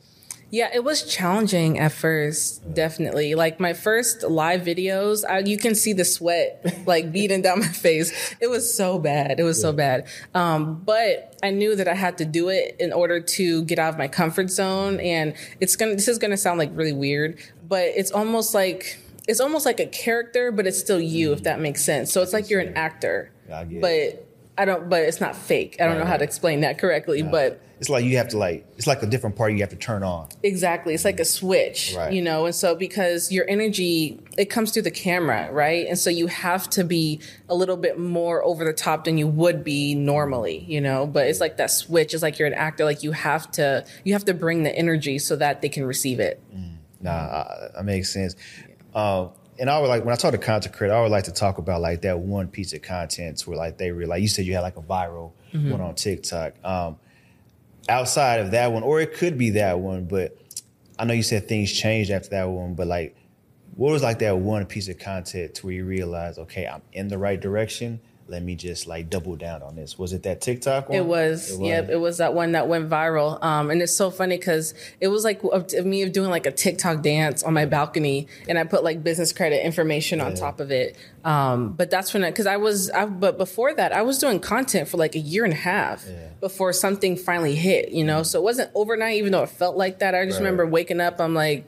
[0.50, 3.35] Yeah, it was challenging at first, definitely.
[3.35, 7.66] Like my first live videos, I, you can see the sweat like beating down my
[7.68, 8.35] face.
[8.40, 9.40] It was so bad.
[9.40, 10.07] It was so bad.
[10.35, 13.92] Um, but I knew that I had to do it in order to get out
[13.94, 15.00] of my comfort zone.
[15.00, 19.40] And it's gonna, this is gonna sound like really weird, but it's almost like, it's
[19.40, 22.12] almost like a character, but it's still you, if that makes sense.
[22.12, 23.80] So it's like you're an actor, I get it.
[23.80, 25.76] but I don't, but it's not fake.
[25.80, 28.64] I don't know how to explain that correctly, but It's like you have to like
[28.76, 30.28] it's like a different part you have to turn on.
[30.44, 30.94] Exactly.
[30.94, 32.12] It's like a switch, Right.
[32.12, 32.46] you know?
[32.46, 35.86] And so because your energy, it comes through the camera, right?
[35.88, 39.26] And so you have to be a little bit more over the top than you
[39.26, 41.04] would be normally, you know?
[41.04, 42.14] But it's like that switch.
[42.14, 42.84] It's like you're an actor.
[42.84, 46.20] Like you have to, you have to bring the energy so that they can receive
[46.20, 46.40] it.
[47.00, 48.36] Nah, that makes sense.
[48.94, 51.32] Um, and I would like when I talk to content creator, I would like to
[51.32, 54.46] talk about like that one piece of content where like they really like you said
[54.46, 56.54] you had like a viral one on TikTok.
[56.64, 56.96] Um,
[57.88, 60.36] outside of that one, or it could be that one, but
[60.98, 63.16] I know you said things changed after that one, but like
[63.76, 67.08] what was like that one piece of content to where you realized, okay, I'm in
[67.08, 68.00] the right direction.
[68.26, 69.98] Let me just like double down on this.
[69.98, 70.96] Was it that TikTok one?
[70.96, 71.90] It was, yep.
[71.90, 73.42] It was that one that went viral.
[73.44, 76.50] Um, and it's so funny because it was like of of me doing like a
[76.50, 80.70] TikTok dance on my balcony, and I put like business credit information on top of
[80.70, 80.96] it.
[81.22, 84.88] Um, but that's when, because I was, I, but before that, I was doing content
[84.88, 86.06] for like a year and a half
[86.40, 87.90] before something finally hit.
[87.90, 90.14] You know, so it wasn't overnight, even though it felt like that.
[90.14, 90.44] I just Right.
[90.46, 91.66] remember waking up, I'm like.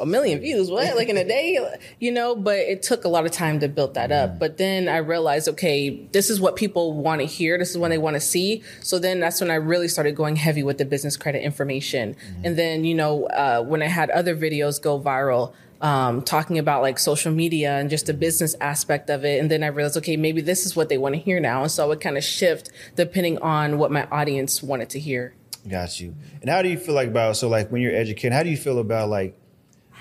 [0.00, 0.96] A million views, what?
[0.96, 1.58] Like in a day,
[1.98, 2.34] you know?
[2.34, 4.38] But it took a lot of time to build that up.
[4.38, 7.58] But then I realized, okay, this is what people want to hear.
[7.58, 8.62] This is what they want to see.
[8.80, 12.16] So then that's when I really started going heavy with the business credit information.
[12.44, 16.82] And then, you know, uh, when I had other videos go viral, um, talking about
[16.82, 19.40] like social media and just the business aspect of it.
[19.40, 21.62] And then I realized, okay, maybe this is what they want to hear now.
[21.62, 25.34] And so I would kind of shift depending on what my audience wanted to hear.
[25.68, 26.14] Got you.
[26.40, 28.56] And how do you feel like about so like when you're educating, how do you
[28.56, 29.36] feel about like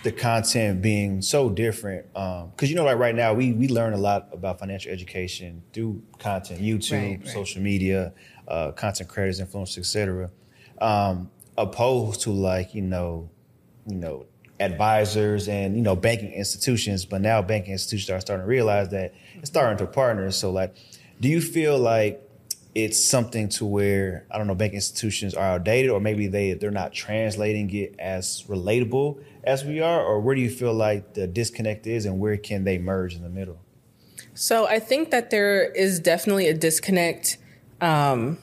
[0.04, 2.06] the content being so different?
[2.14, 6.02] Because you know, like right now, we we learn a lot about financial education through
[6.20, 7.28] content, YouTube, Right, right.
[7.28, 8.14] social media,
[8.48, 10.30] uh, content creators, influencers, etc.
[10.80, 13.30] Um, opposed to like you know,
[13.88, 14.26] you know,
[14.60, 17.06] advisors and you know banking institutions.
[17.06, 20.30] But now banking institutions are starting to realize that it's starting to partner.
[20.32, 20.76] So like,
[21.20, 22.22] do you feel like
[22.78, 26.70] it's something to where I don't know bank institutions are outdated or maybe they they're
[26.70, 31.26] not translating it as relatable as we are or where do you feel like the
[31.26, 33.60] disconnect is and where can they merge in the middle?
[34.36, 37.40] So I think that there is definitely a disconnect.
[37.82, 38.38] Um,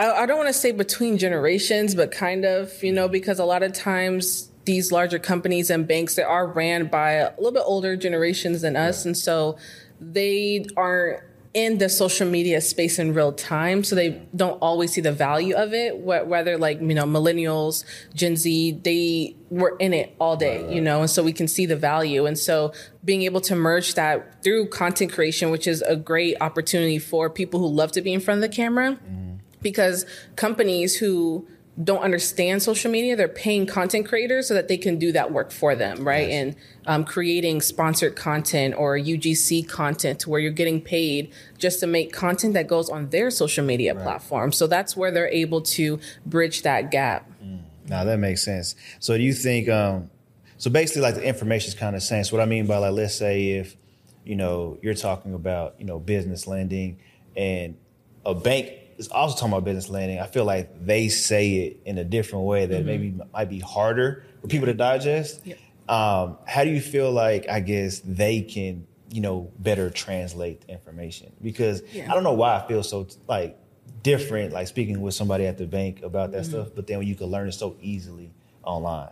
[0.00, 3.44] I, I don't want to say between generations, but kind of, you know, because a
[3.44, 7.62] lot of times these larger companies and banks that are ran by a little bit
[7.64, 9.56] older generations than us, and so
[10.00, 11.22] they aren't
[11.56, 15.54] in the social media space in real time, so they don't always see the value
[15.54, 15.96] of it.
[15.96, 21.00] Whether like you know millennials, Gen Z, they were in it all day, you know,
[21.00, 22.26] and so we can see the value.
[22.26, 22.74] And so
[23.06, 27.58] being able to merge that through content creation, which is a great opportunity for people
[27.58, 29.36] who love to be in front of the camera mm-hmm.
[29.62, 30.04] because
[30.36, 31.48] companies who
[31.82, 35.50] don't understand social media, they're paying content creators so that they can do that work
[35.50, 36.30] for them, right?
[36.30, 42.12] And um, creating sponsored content or UGC content where you're getting paid just to make
[42.12, 44.02] content that goes on their social media right.
[44.02, 44.52] platform.
[44.52, 47.30] So that's where they're able to bridge that gap.
[47.44, 47.60] Mm.
[47.88, 48.74] Now that makes sense.
[48.98, 49.68] So do you think?
[49.68, 50.10] Um,
[50.58, 52.32] so basically, like the information is kind of sense.
[52.32, 53.76] What I mean by like, let's say if
[54.24, 56.98] you know you're talking about you know business lending
[57.36, 57.76] and
[58.24, 60.18] a bank is also talking about business lending.
[60.18, 62.86] I feel like they say it in a different way that mm-hmm.
[62.86, 65.40] maybe might be harder for people to digest.
[65.44, 65.58] Yep.
[65.88, 70.72] Um, how do you feel like I guess they can you know better translate the
[70.72, 71.32] information?
[71.42, 72.10] Because yeah.
[72.10, 73.58] I don't know why I feel so like
[74.02, 76.50] different, like speaking with somebody at the bank about that mm-hmm.
[76.50, 78.32] stuff, but then when you can learn it so easily
[78.62, 79.10] online.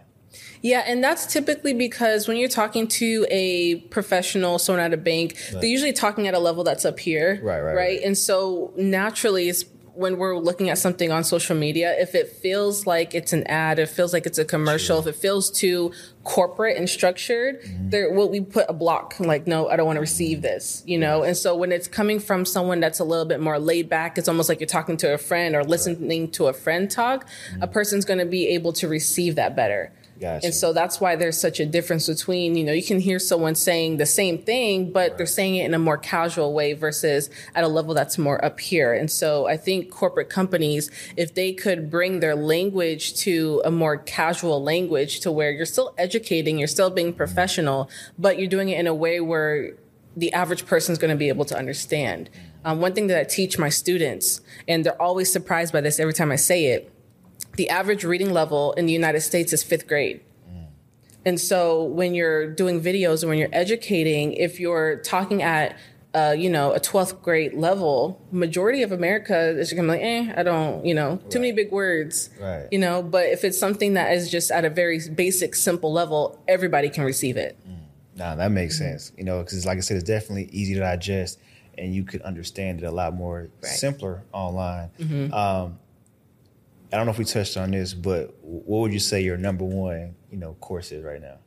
[0.63, 5.35] Yeah, and that's typically because when you're talking to a professional, someone at a bank,
[5.53, 5.61] right.
[5.61, 7.41] they're usually talking at a level that's up here.
[7.43, 7.75] Right, right.
[7.75, 8.01] Right.
[8.03, 9.65] And so naturally, it's
[9.95, 13.79] when we're looking at something on social media, if it feels like it's an ad,
[13.79, 15.93] it feels like it's a commercial, if it feels too
[16.25, 17.91] corporate and structured, mm-hmm.
[17.91, 20.99] there will we put a block like, no, I don't want to receive this, you
[20.99, 21.23] know?
[21.23, 24.29] And so when it's coming from someone that's a little bit more laid back, it's
[24.29, 26.33] almost like you're talking to a friend or listening right.
[26.35, 27.63] to a friend talk, mm-hmm.
[27.63, 29.93] a person's going to be able to receive that better.
[30.21, 30.47] Gotcha.
[30.47, 33.55] And so that's why there's such a difference between, you know, you can hear someone
[33.55, 35.19] saying the same thing, but right.
[35.19, 38.61] they're saying it in a more casual way versus at a level that's more up
[38.61, 38.93] here.
[38.95, 43.97] And so I think corporate companies, if they could bring their language to a more
[43.97, 48.79] casual language to where you're still educating, you're still being professional, but you're doing it
[48.79, 49.73] in a way where
[50.17, 52.31] the average person is going to be able to understand.
[52.65, 56.15] Um, one thing that I teach my students, and they're always surprised by this every
[56.15, 56.94] time I say it,
[57.57, 60.21] the average reading level in the United States is fifth grade.
[61.27, 65.77] And so when you're doing videos and when you're educating, if you're talking at
[66.15, 70.07] uh, you know, a 12th grade level, majority of America is going to be like,
[70.07, 71.35] eh, I don't, you know, too right.
[71.41, 72.69] many big words, right.
[72.71, 76.41] you know, but if it's something that is just at a very basic, simple level,
[76.47, 77.59] everybody can receive it.
[77.69, 77.79] Mm.
[78.17, 78.93] Nah, that makes mm-hmm.
[78.93, 81.41] sense, you know, because like I said, it's definitely easy to digest
[81.77, 83.73] and you could understand it a lot more right.
[83.73, 84.91] simpler online.
[85.01, 85.35] Mm-hmm.
[85.35, 85.81] Um,
[86.95, 89.65] I don't know if we touched on this, but what would you say your number
[89.65, 91.39] one, you know, course is right now?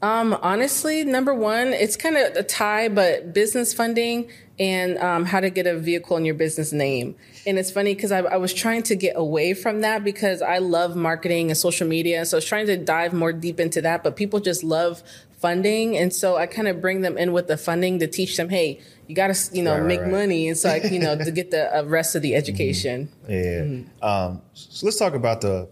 [0.00, 5.40] Um, honestly, number one, it's kind of a tie, but business funding and um, how
[5.40, 7.16] to get a vehicle in your business name.
[7.46, 10.56] And it's funny because I, I, was trying to get away from that because I
[10.56, 12.24] love marketing and social media.
[12.24, 15.02] So I was trying to dive more deep into that, but people just love
[15.42, 15.98] funding.
[15.98, 18.80] And so I kind of bring them in with the funding to teach them, hey,
[19.08, 20.10] you got to, you know, right, make right.
[20.10, 20.48] money.
[20.48, 23.10] And so I, you know, to get the uh, rest of the education.
[23.24, 23.32] Mm-hmm.
[23.32, 23.38] Yeah.
[23.38, 24.04] Mm-hmm.
[24.04, 25.68] Um, so let's talk about the,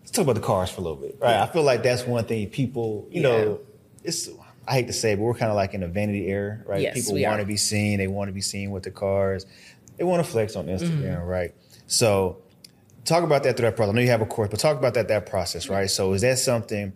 [0.00, 1.16] let's talk about the cars for a little bit.
[1.20, 1.30] Right.
[1.30, 1.44] Yeah.
[1.44, 3.28] I feel like that's one thing people, you yeah.
[3.28, 3.60] know,
[4.02, 4.28] it's,
[4.68, 6.80] I hate to say it, but we're kind of like in a vanity era, right?
[6.80, 7.98] Yes, people want to be seen.
[7.98, 9.46] They want to be seen with the cars.
[9.96, 11.24] They want to flex on Instagram, mm-hmm.
[11.24, 11.54] right?
[11.86, 12.42] So
[13.04, 13.92] talk about that through that process.
[13.92, 15.88] I know you have a course, but talk about that, that process, right?
[15.88, 16.92] So is that something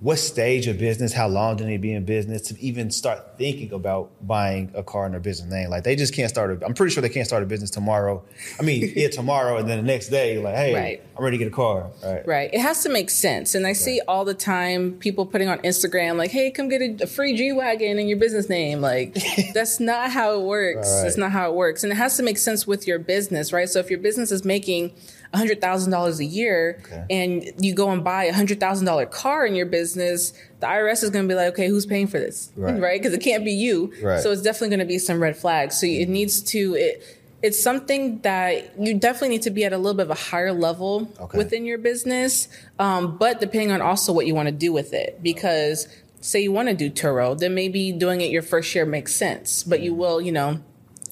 [0.00, 3.72] what stage of business, how long do they be in business to even start thinking
[3.72, 5.70] about buying a car in their business name?
[5.70, 8.22] Like they just can't start a, I'm pretty sure they can't start a business tomorrow.
[8.60, 11.02] I mean, yeah, tomorrow and then the next day, like, hey, right.
[11.16, 11.90] I'm ready to get a car.
[12.04, 12.26] Right.
[12.26, 12.50] Right.
[12.52, 13.54] It has to make sense.
[13.54, 13.76] And I right.
[13.76, 17.34] see all the time people putting on Instagram, like, hey, come get a, a free
[17.34, 18.82] G Wagon in your business name.
[18.82, 19.16] Like,
[19.54, 20.88] that's not how it works.
[20.88, 21.04] Right.
[21.04, 21.84] That's not how it works.
[21.84, 23.68] And it has to make sense with your business, right?
[23.68, 24.92] So if your business is making
[25.36, 27.04] $100,000 a year okay.
[27.10, 31.26] and you go and buy a $100,000 car in your business, the IRS is going
[31.26, 32.50] to be like, okay, who's paying for this?
[32.56, 32.74] Right.
[32.74, 33.20] Because right?
[33.20, 33.92] it can't be you.
[34.02, 34.20] Right.
[34.20, 35.80] So it's definitely going to be some red flags.
[35.80, 37.02] So it needs to, it,
[37.42, 40.52] it's something that you definitely need to be at a little bit of a higher
[40.52, 41.38] level okay.
[41.38, 42.48] within your business.
[42.78, 45.86] Um, but depending on also what you want to do with it, because
[46.20, 49.62] say you want to do Turo, then maybe doing it your first year makes sense,
[49.62, 50.60] but you will, you know,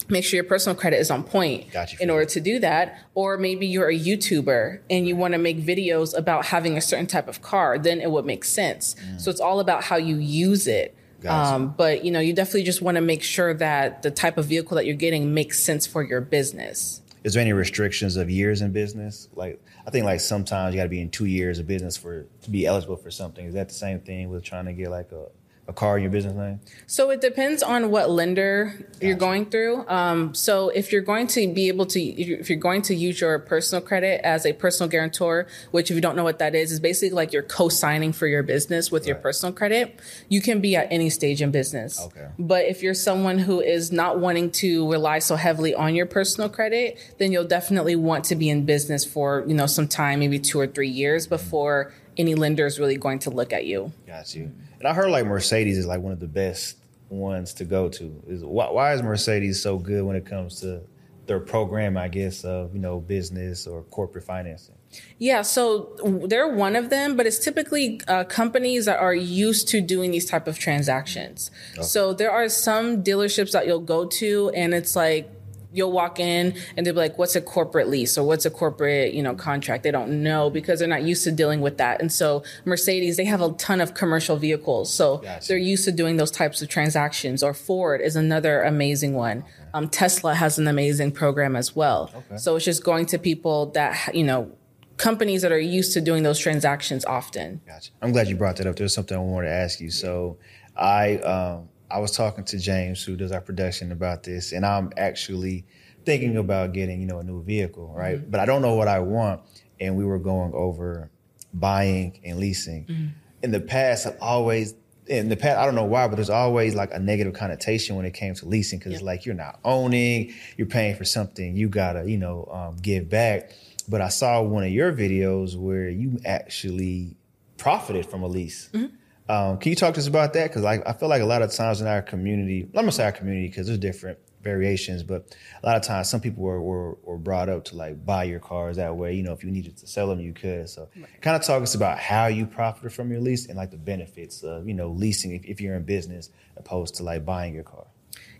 [0.07, 1.67] make sure your personal credit is on point
[1.99, 2.99] in order to do that.
[3.13, 7.07] Or maybe you're a YouTuber and you want to make videos about having a certain
[7.07, 8.95] type of car, then it would make sense.
[8.95, 9.21] Mm.
[9.21, 10.95] So it's all about how you use it.
[11.27, 14.45] Um, but you know, you definitely just want to make sure that the type of
[14.45, 17.01] vehicle that you're getting makes sense for your business.
[17.23, 19.27] Is there any restrictions of years in business?
[19.33, 22.27] Like I think like sometimes you got to be in two years of business for
[22.43, 23.45] to be eligible for something.
[23.45, 25.25] Is that the same thing with trying to get like a
[25.67, 26.59] a car in your business name?
[26.85, 29.07] So it depends on what lender gotcha.
[29.07, 29.87] you're going through.
[29.87, 33.39] Um, so if you're going to be able to, if you're going to use your
[33.39, 36.79] personal credit as a personal guarantor, which if you don't know what that is, is
[36.79, 39.09] basically like you're co-signing for your business with right.
[39.09, 39.99] your personal credit.
[40.29, 41.99] You can be at any stage in business.
[41.99, 42.27] Okay.
[42.37, 46.49] But if you're someone who is not wanting to rely so heavily on your personal
[46.49, 50.37] credit, then you'll definitely want to be in business for you know some time, maybe
[50.37, 53.91] two or three years before any lender is really going to look at you.
[54.07, 54.51] Got you.
[54.85, 56.77] And I heard like Mercedes is like one of the best
[57.09, 58.21] ones to go to.
[58.27, 60.83] Is why, why is Mercedes so good when it comes to
[61.25, 64.75] their program, I guess, of you know business or corporate financing?
[65.17, 65.95] Yeah, so
[66.27, 70.27] they're one of them, but it's typically uh, companies that are used to doing these
[70.27, 71.49] type of transactions.
[71.73, 71.81] Okay.
[71.81, 75.27] So there are some dealerships that you'll go to, and it's like
[75.75, 79.13] you'll walk in and they'll be like, what's a corporate lease or what's a corporate,
[79.13, 79.83] you know, contract?
[79.83, 82.01] They don't know because they're not used to dealing with that.
[82.01, 84.93] And so Mercedes, they have a ton of commercial vehicles.
[84.93, 85.47] So gotcha.
[85.47, 89.39] they're used to doing those types of transactions or Ford is another amazing one.
[89.39, 89.69] Okay.
[89.73, 92.11] Um, Tesla has an amazing program as well.
[92.15, 92.37] Okay.
[92.37, 94.51] So it's just going to people that, you know,
[94.97, 97.59] companies that are used to doing those transactions often.
[97.67, 97.91] Gotcha.
[98.01, 98.77] I'm glad you brought that up.
[98.77, 99.89] There's something I wanted to ask you.
[99.89, 100.37] So
[100.75, 104.91] I, um, I was talking to James, who does our production, about this, and I'm
[104.97, 105.65] actually
[106.05, 108.17] thinking about getting, you know, a new vehicle, right?
[108.17, 108.29] Mm-hmm.
[108.29, 109.41] But I don't know what I want.
[109.79, 111.09] And we were going over
[111.53, 112.85] buying and leasing.
[112.85, 113.07] Mm-hmm.
[113.43, 114.75] In the past, I've always,
[115.07, 118.05] in the past, I don't know why, but there's always like a negative connotation when
[118.05, 118.99] it came to leasing because yep.
[118.99, 123.09] it's like you're not owning, you're paying for something you gotta, you know, um, give
[123.09, 123.51] back.
[123.87, 127.17] But I saw one of your videos where you actually
[127.57, 128.69] profited from a lease.
[128.73, 128.95] Mm-hmm.
[129.27, 130.49] Um, can you talk to us about that?
[130.49, 133.05] Because I, I feel like a lot of times in our community, I'm gonna say
[133.05, 136.93] our community because there's different variations, but a lot of times some people were, were,
[137.01, 139.13] were brought up to like buy your cars that way.
[139.15, 140.69] You know, if you needed to sell them, you could.
[140.69, 141.21] So, right.
[141.21, 144.43] kind of talk us about how you profited from your lease and like the benefits
[144.43, 147.87] of you know leasing if, if you're in business opposed to like buying your car.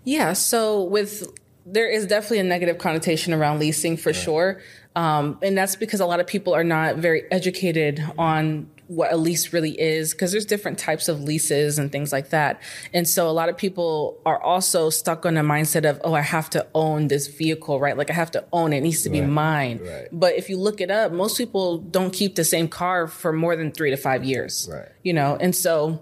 [0.04, 0.34] Yeah.
[0.34, 1.28] So with
[1.66, 4.16] there is definitely a negative connotation around leasing for right.
[4.16, 4.62] sure.
[4.96, 9.18] Um, and that's because a lot of people are not very educated on what a
[9.18, 12.62] lease really is because there's different types of leases and things like that.
[12.94, 16.22] And so a lot of people are also stuck on a mindset of, oh, I
[16.22, 17.98] have to own this vehicle, right?
[17.98, 18.78] Like I have to own it.
[18.78, 19.30] It needs to be right.
[19.30, 19.80] mine.
[19.84, 20.08] Right.
[20.12, 23.56] But if you look it up, most people don't keep the same car for more
[23.56, 24.70] than three to five years.
[24.72, 24.90] Right.
[25.04, 26.02] You know, and so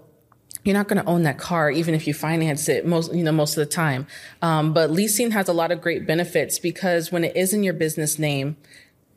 [0.64, 3.32] you're not going to own that car even if you finance it most you know
[3.32, 4.06] most of the time
[4.40, 7.74] um, but leasing has a lot of great benefits because when it is in your
[7.74, 8.56] business name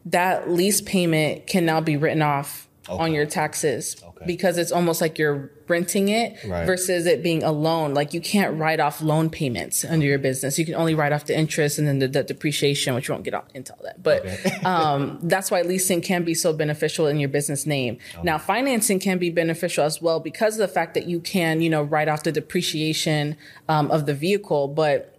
[0.06, 3.04] that lease payment can now be written off okay.
[3.04, 4.26] on your taxes okay.
[4.26, 6.66] because it's almost like you're renting it right.
[6.66, 7.94] versus it being a loan.
[7.94, 10.58] Like you can't write off loan payments under your business.
[10.58, 13.24] You can only write off the interest and then the, the depreciation, which you won't
[13.24, 14.02] get into all that.
[14.02, 14.56] But okay.
[14.66, 17.98] um, that's why leasing can be so beneficial in your business name.
[18.24, 21.70] Now, financing can be beneficial as well because of the fact that you can, you
[21.70, 23.36] know, write off the depreciation
[23.68, 25.17] um, of the vehicle, but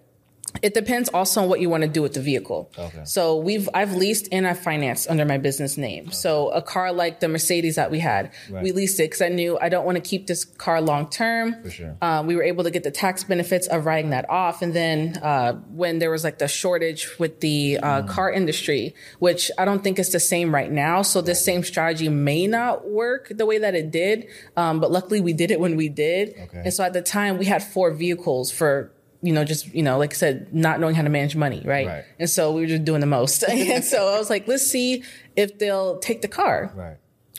[0.63, 2.71] it depends also on what you want to do with the vehicle.
[2.79, 3.03] Okay.
[3.05, 6.07] So we've I've leased and I've financed under my business name.
[6.07, 6.15] Okay.
[6.15, 8.63] So a car like the Mercedes that we had, right.
[8.63, 11.63] we leased it because I knew I don't want to keep this car long term.
[11.63, 11.97] For sure.
[12.03, 15.19] Um, we were able to get the tax benefits of writing that off, and then
[15.23, 18.09] uh, when there was like the shortage with the uh, mm.
[18.09, 21.03] car industry, which I don't think is the same right now.
[21.03, 25.21] So this same strategy may not work the way that it did, um, but luckily
[25.21, 26.31] we did it when we did.
[26.31, 26.63] Okay.
[26.65, 29.99] And so at the time we had four vehicles for you know, just, you know,
[29.99, 31.87] like I said, not knowing how to manage money, right?
[31.87, 32.05] right.
[32.19, 33.43] And so we were just doing the most.
[33.49, 35.03] and so I was like, let's see
[35.37, 36.73] if they'll take the car.
[36.75, 36.97] Right.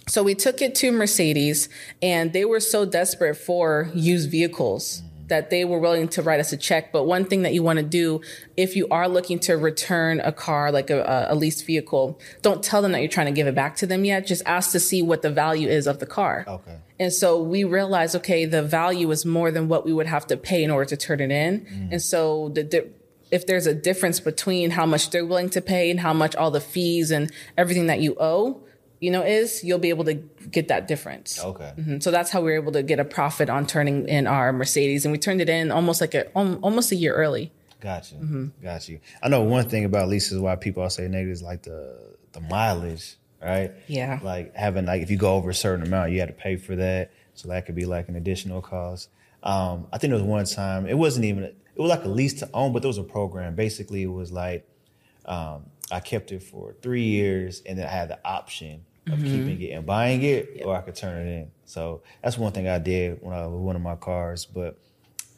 [0.08, 1.70] So we took it to Mercedes
[2.02, 6.52] and they were so desperate for used vehicles that they were willing to write us
[6.52, 6.92] a check.
[6.92, 8.22] But one thing that you want to do
[8.58, 12.82] if you are looking to return a car, like a, a leased vehicle, don't tell
[12.82, 14.28] them that you're trying to give it back to them yet.
[14.28, 16.46] Just ask to see what the value is of the car.
[16.48, 16.78] Okay.
[17.00, 20.38] And so we realized, okay, the value is more than what we would have to
[20.38, 21.62] pay in order to turn it in.
[21.62, 21.92] Mm.
[21.94, 22.90] And so the,
[23.32, 26.52] if there's a difference between how much they're willing to pay and how much all
[26.52, 28.62] the fees and everything that you owe,
[29.00, 31.44] you know, is you'll be able to get that difference.
[31.44, 31.74] Okay.
[31.78, 32.00] Mm-hmm.
[32.00, 35.06] So that's how we were able to get a profit on turning in our Mercedes,
[35.06, 37.52] and we turned it in almost like a almost a year early.
[37.80, 38.18] Got you.
[38.18, 38.46] Mm-hmm.
[38.64, 39.00] Got you.
[39.24, 41.98] I know one thing about leases why people all say negative is like the
[42.34, 43.72] the mileage, right?
[43.88, 44.20] Yeah.
[44.22, 46.76] Like having like if you go over a certain amount, you had to pay for
[46.76, 49.10] that, so that could be like an additional cost.
[49.42, 52.34] Um, I think there was one time it wasn't even it was like a lease
[52.42, 53.56] to own, but there was a program.
[53.56, 54.68] Basically, it was like
[55.26, 58.84] um, I kept it for three years, and then I had the option
[59.18, 59.26] mm-hmm.
[59.26, 60.66] keeping it and buying it, yep.
[60.66, 61.52] or I could turn it in.
[61.66, 64.46] So that's one thing I did when I was one of my cars.
[64.46, 64.78] But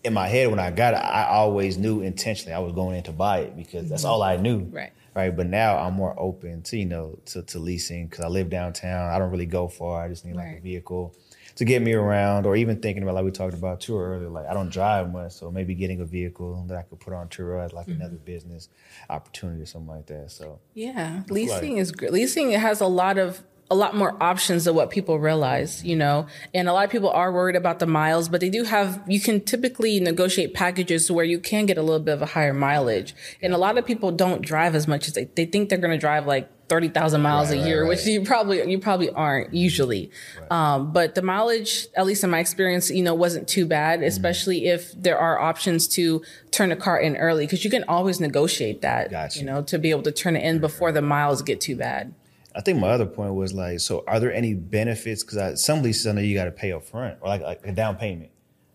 [0.04, 3.04] in my head, when I got it, I always knew intentionally I was going in
[3.04, 4.12] to buy it because that's mm-hmm.
[4.12, 4.62] all I knew.
[4.72, 4.92] Right.
[5.14, 5.36] Right.
[5.36, 9.10] But now I'm more open to you know to, to leasing because I live downtown.
[9.10, 10.04] I don't really go far.
[10.04, 10.58] I just need like right.
[10.58, 11.14] a vehicle
[11.56, 14.30] to get me around, or even thinking about like we talked about tour earlier.
[14.30, 17.28] Like I don't drive much, so maybe getting a vehicle that I could put on
[17.28, 18.02] tour as like mm-hmm.
[18.02, 18.70] another business
[19.10, 20.32] opportunity or something like that.
[20.32, 22.14] So yeah, leasing like, is great.
[22.14, 25.96] Leasing it has a lot of a lot more options than what people realize, you
[25.96, 26.28] know.
[26.54, 29.22] And a lot of people are worried about the miles, but they do have, you
[29.22, 33.16] can typically negotiate packages where you can get a little bit of a higher mileage.
[33.42, 35.92] And a lot of people don't drive as much as they, they think they're going
[35.92, 37.90] to drive like thirty thousand miles Right, a year, right.
[37.90, 40.12] which you probably you probably aren't usually.
[40.50, 43.70] Um, but the mileage, at least in my experience, you know, wasn't too Mm-hmm.
[43.70, 47.84] bad, especially if there are options to turn a car in early, because you can
[47.88, 49.12] always negotiate that.
[49.12, 49.40] Gotcha.
[49.40, 52.14] You know, to be able to turn it in before the miles get too bad.
[52.54, 55.24] I think my other point was like, so are there any benefits?
[55.24, 57.72] Because some leases I know you got to pay up front or like, like a
[57.72, 58.32] down payment,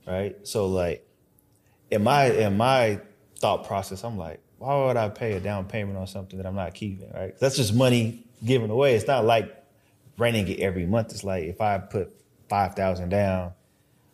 [0.06, 0.36] right?
[0.46, 1.06] So like,
[1.90, 3.00] in my in my
[3.38, 6.54] thought process, I'm like, why would I pay a down payment on something that I'm
[6.54, 7.38] not keeping, right?
[7.38, 8.94] That's just money given away.
[8.94, 9.54] It's not like
[10.18, 11.12] renting it every month.
[11.12, 12.12] It's like if I put
[12.48, 13.52] five thousand down,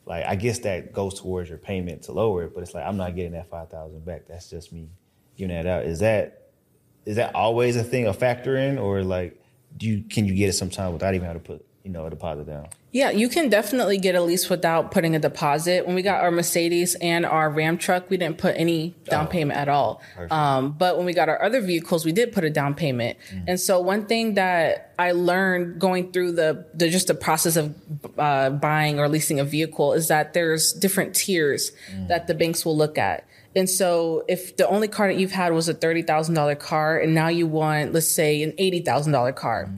[0.06, 2.96] like I guess that goes towards your payment to lower it, but it's like I'm
[2.96, 4.26] not getting that five thousand back.
[4.26, 4.88] That's just me
[5.36, 5.84] giving that out.
[5.84, 6.50] Is that
[7.06, 9.41] is that always a thing, a factor in, or like
[9.80, 12.46] you can you get it sometime without even having to put you know a deposit
[12.46, 12.68] down?
[12.92, 15.86] Yeah, you can definitely get a lease without putting a deposit.
[15.86, 19.30] When we got our Mercedes and our Ram truck, we didn't put any down Oh,
[19.30, 20.02] payment at all.
[20.30, 23.16] Um, but when we got our other vehicles, we did put a down payment.
[23.34, 23.44] Mm.
[23.48, 27.74] And so one thing that I learned going through the, the just the process of
[28.18, 32.08] uh, buying or leasing a vehicle is that there's different tiers Mm.
[32.08, 33.26] that the banks will look at.
[33.54, 37.28] And so if the only car that you've had was a $30,000 car and now
[37.28, 39.70] you want, let's say, an $80,000 car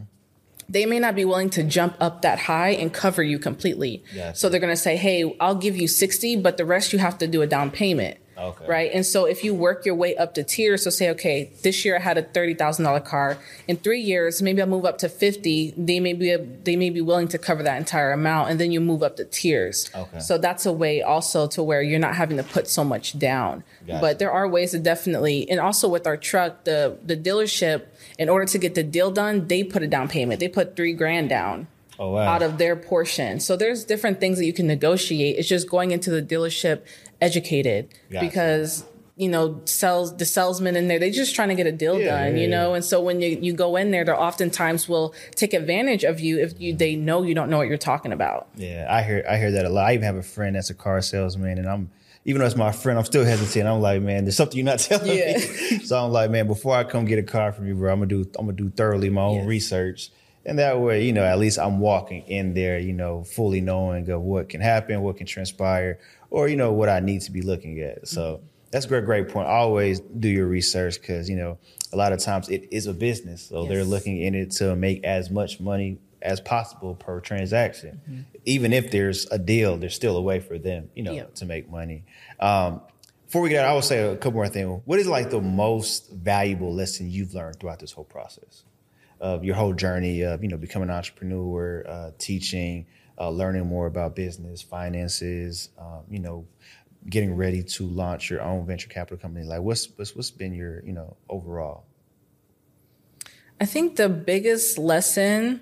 [0.69, 4.03] they may not be willing to jump up that high and cover you completely.
[4.15, 4.37] Gotcha.
[4.37, 7.19] So they're going to say, "Hey, I'll give you 60, but the rest you have
[7.19, 8.67] to do a down payment." Okay.
[8.67, 8.91] Right?
[8.93, 11.97] And so if you work your way up to tiers, so say, "Okay, this year
[11.97, 13.39] I had a $30,000 car.
[13.69, 17.01] In 3 years, maybe I'll move up to 50." They may be they may be
[17.01, 19.91] willing to cover that entire amount and then you move up to tiers.
[19.95, 20.19] Okay.
[20.19, 23.63] So that's a way also to where you're not having to put so much down.
[23.87, 24.01] Gotcha.
[24.01, 27.83] But there are ways to definitely and also with our truck, the the dealership
[28.19, 30.41] in order to get the deal done, they put a down payment.
[30.41, 31.67] They put 3 grand down
[31.99, 32.23] Oh wow!
[32.29, 33.39] out of their portion.
[33.39, 35.37] So there's different things that you can negotiate.
[35.39, 36.81] It's just going into the dealership
[37.25, 38.27] educated Gotcha.
[38.27, 38.85] because
[39.17, 42.07] you know sales the salesman in there they're just trying to get a deal Yeah,
[42.25, 42.77] done yeah, you know yeah.
[42.77, 46.39] and so when you, you go in there they oftentimes will take advantage of you
[46.41, 49.37] if you they know you don't know what you're talking about Yeah, I hear I
[49.39, 49.87] hear that a lot.
[49.89, 51.91] I even have a friend that's a car salesman, and I'm
[52.27, 53.69] even though it's my friend, I'm still hesitant.
[53.69, 55.39] I'm like, man, there's something you're not telling me.
[55.85, 58.09] so I'm like, man, before I come get a car from you, bro, I'm gonna
[58.09, 60.11] do I'm gonna do thoroughly my own research,
[60.45, 64.09] and that way, you know, at least I'm walking in there, you know, fully knowing
[64.11, 65.99] of what can happen, what can transpire,
[66.35, 68.09] or you know what I need to be looking at.
[68.09, 68.41] So.
[68.73, 69.47] That's a great, great point.
[69.47, 71.59] Always do your research because you know
[71.93, 75.05] a lot of times it is a business, so they're looking in it to make
[75.05, 78.01] as much money as possible per transaction.
[78.03, 78.21] Mm-hmm.
[78.47, 81.27] Even if there's a deal, there's still a way for them, you know, Yeah.
[81.37, 82.03] to make money.
[82.41, 82.81] Um,
[83.27, 84.83] before we get out, I will say a couple more things.
[84.87, 88.65] What is like the most valuable lesson you've learned throughout this whole process
[89.21, 92.87] of your whole journey of you know becoming an entrepreneur, uh, teaching,
[93.19, 96.47] uh, learning more about business, finances, um, you know,
[97.09, 99.45] getting ready to launch your own venture capital company?
[99.45, 101.85] Like, what's what's what's been your you know overall?
[103.61, 105.61] I think the biggest lesson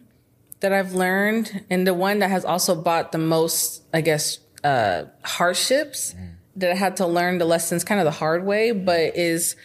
[0.61, 5.05] that I've learned, and the one that has also brought the most, I guess, uh,
[5.25, 6.15] hardships
[6.57, 9.57] that I had to learn the lessons kind of the hard way, but is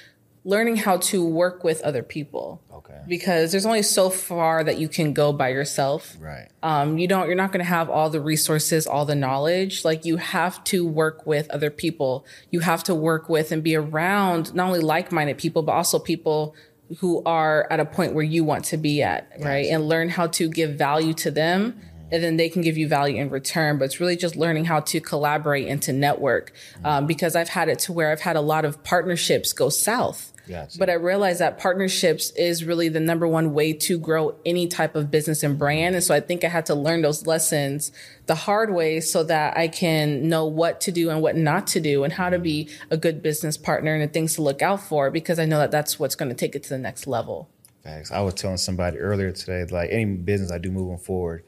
[0.44, 2.62] learning how to work with other people.
[2.72, 3.02] Okay.
[3.08, 6.16] Because there's only so far that you can go by yourself.
[6.20, 6.48] Right.
[6.64, 9.84] Um, you don't, you're not going to have all the resources, all the knowledge.
[9.84, 12.26] Like you have to work with other people.
[12.50, 16.56] You have to work with and be around not only like-minded people, but also people
[17.00, 19.68] who are at a point where you want to be at, right?
[19.68, 21.82] And learn how to give value to them.
[22.12, 23.78] And then they can give you value in return.
[23.78, 26.54] But it's really just learning how to collaborate and to network.
[26.84, 30.34] Um, because I've had it to where I've had a lot of partnerships go south.
[30.48, 30.80] Gotcha.
[30.80, 34.96] But I realized that partnerships is really the number one way to grow any type
[34.96, 35.96] of business and brand.
[35.96, 37.92] And so I think I had to learn those lessons
[38.28, 41.82] the hard way so that I can know what to do and what not to
[41.82, 44.82] do and how to be a good business partner and the things to look out
[44.82, 47.50] for because I know that that's what's going to take it to the next level.
[47.84, 48.12] Facts.
[48.12, 51.44] I was telling somebody earlier today, like any business I do moving forward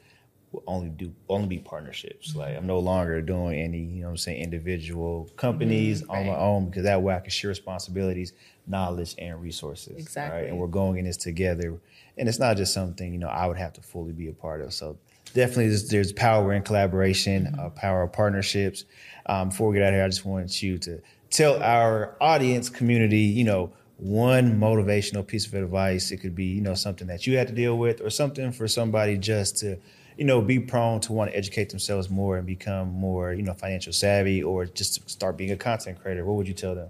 [0.51, 2.35] will only do only be partnerships.
[2.35, 6.35] Like I'm no longer doing any, you know what I'm saying, individual companies on my
[6.35, 8.33] own because that way I can share responsibilities,
[8.65, 9.97] knowledge, and resources.
[9.97, 10.41] Exactly.
[10.41, 10.49] Right.
[10.49, 11.79] And we're going in this together.
[12.17, 14.61] And it's not just something, you know, I would have to fully be a part
[14.61, 14.73] of.
[14.73, 14.97] So
[15.33, 18.85] definitely there's, there's power in collaboration, uh, power of partnerships.
[19.27, 22.69] Um, before we get out of here, I just want you to tell our audience
[22.69, 26.11] community, you know, one motivational piece of advice.
[26.11, 28.67] It could be, you know, something that you had to deal with or something for
[28.67, 29.77] somebody just to,
[30.19, 33.53] you know, be prone to want to educate themselves more and become more, you know,
[33.53, 36.25] financial savvy or just start being a content creator.
[36.25, 36.89] What would you tell them?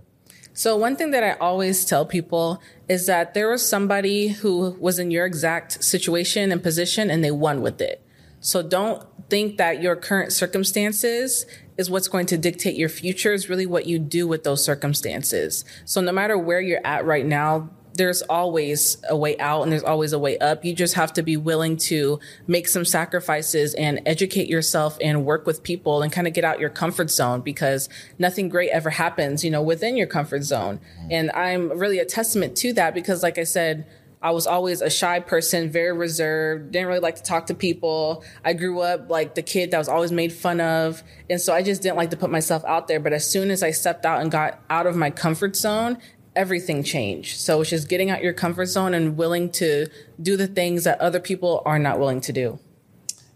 [0.53, 4.97] So one thing that I always tell people is that there was somebody who was
[4.97, 8.03] in your exact situation and position and they won with it.
[8.39, 11.45] So don't think that your current circumstances
[11.77, 15.63] is what's going to dictate your future is really what you do with those circumstances.
[15.85, 17.69] So no matter where you're at right now,
[17.99, 20.63] there's always a way out and there's always a way up.
[20.63, 25.45] You just have to be willing to make some sacrifices and educate yourself and work
[25.45, 29.43] with people and kind of get out your comfort zone because nothing great ever happens,
[29.43, 30.77] you know, within your comfort zone.
[30.77, 31.07] Mm-hmm.
[31.11, 33.85] And I'm really a testament to that because, like I said,
[34.21, 38.23] I was always a shy person, very reserved, didn't really like to talk to people.
[38.45, 41.03] I grew up like the kid that was always made fun of.
[41.29, 42.99] And so I just didn't like to put myself out there.
[42.99, 45.97] But as soon as I stepped out and got out of my comfort zone,
[46.39, 47.37] everything changed.
[47.39, 49.87] So it's just getting out your comfort zone and willing to
[50.21, 52.59] do the things that other people are not willing to do.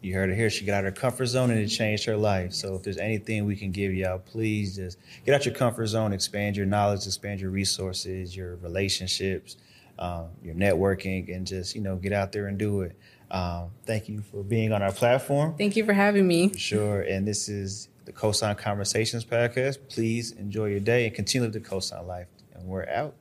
[0.01, 0.49] You heard it here.
[0.49, 2.54] She got out of her comfort zone and it changed her life.
[2.54, 6.12] So if there's anything we can give y'all, please just get out your comfort zone,
[6.14, 9.58] expand your knowledge, expand your resources, your relationships
[9.99, 12.95] um, your networking, and just you know get out there and do it.
[13.32, 15.56] Um, thank you for being on our platform.
[15.58, 16.49] Thank you for having me.
[16.49, 17.01] For sure.
[17.01, 19.78] And this is the Cosign Conversations podcast.
[19.89, 22.28] Please enjoy your day and continue the Cosign life.
[22.64, 23.14] And we're out.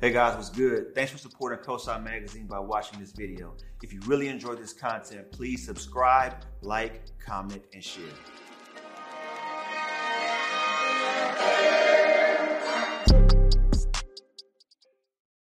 [0.00, 0.94] Hey guys, what's good?
[0.94, 3.54] Thanks for supporting Cosign Magazine by watching this video.
[3.82, 8.02] If you really enjoyed this content, please subscribe, like, comment, and share.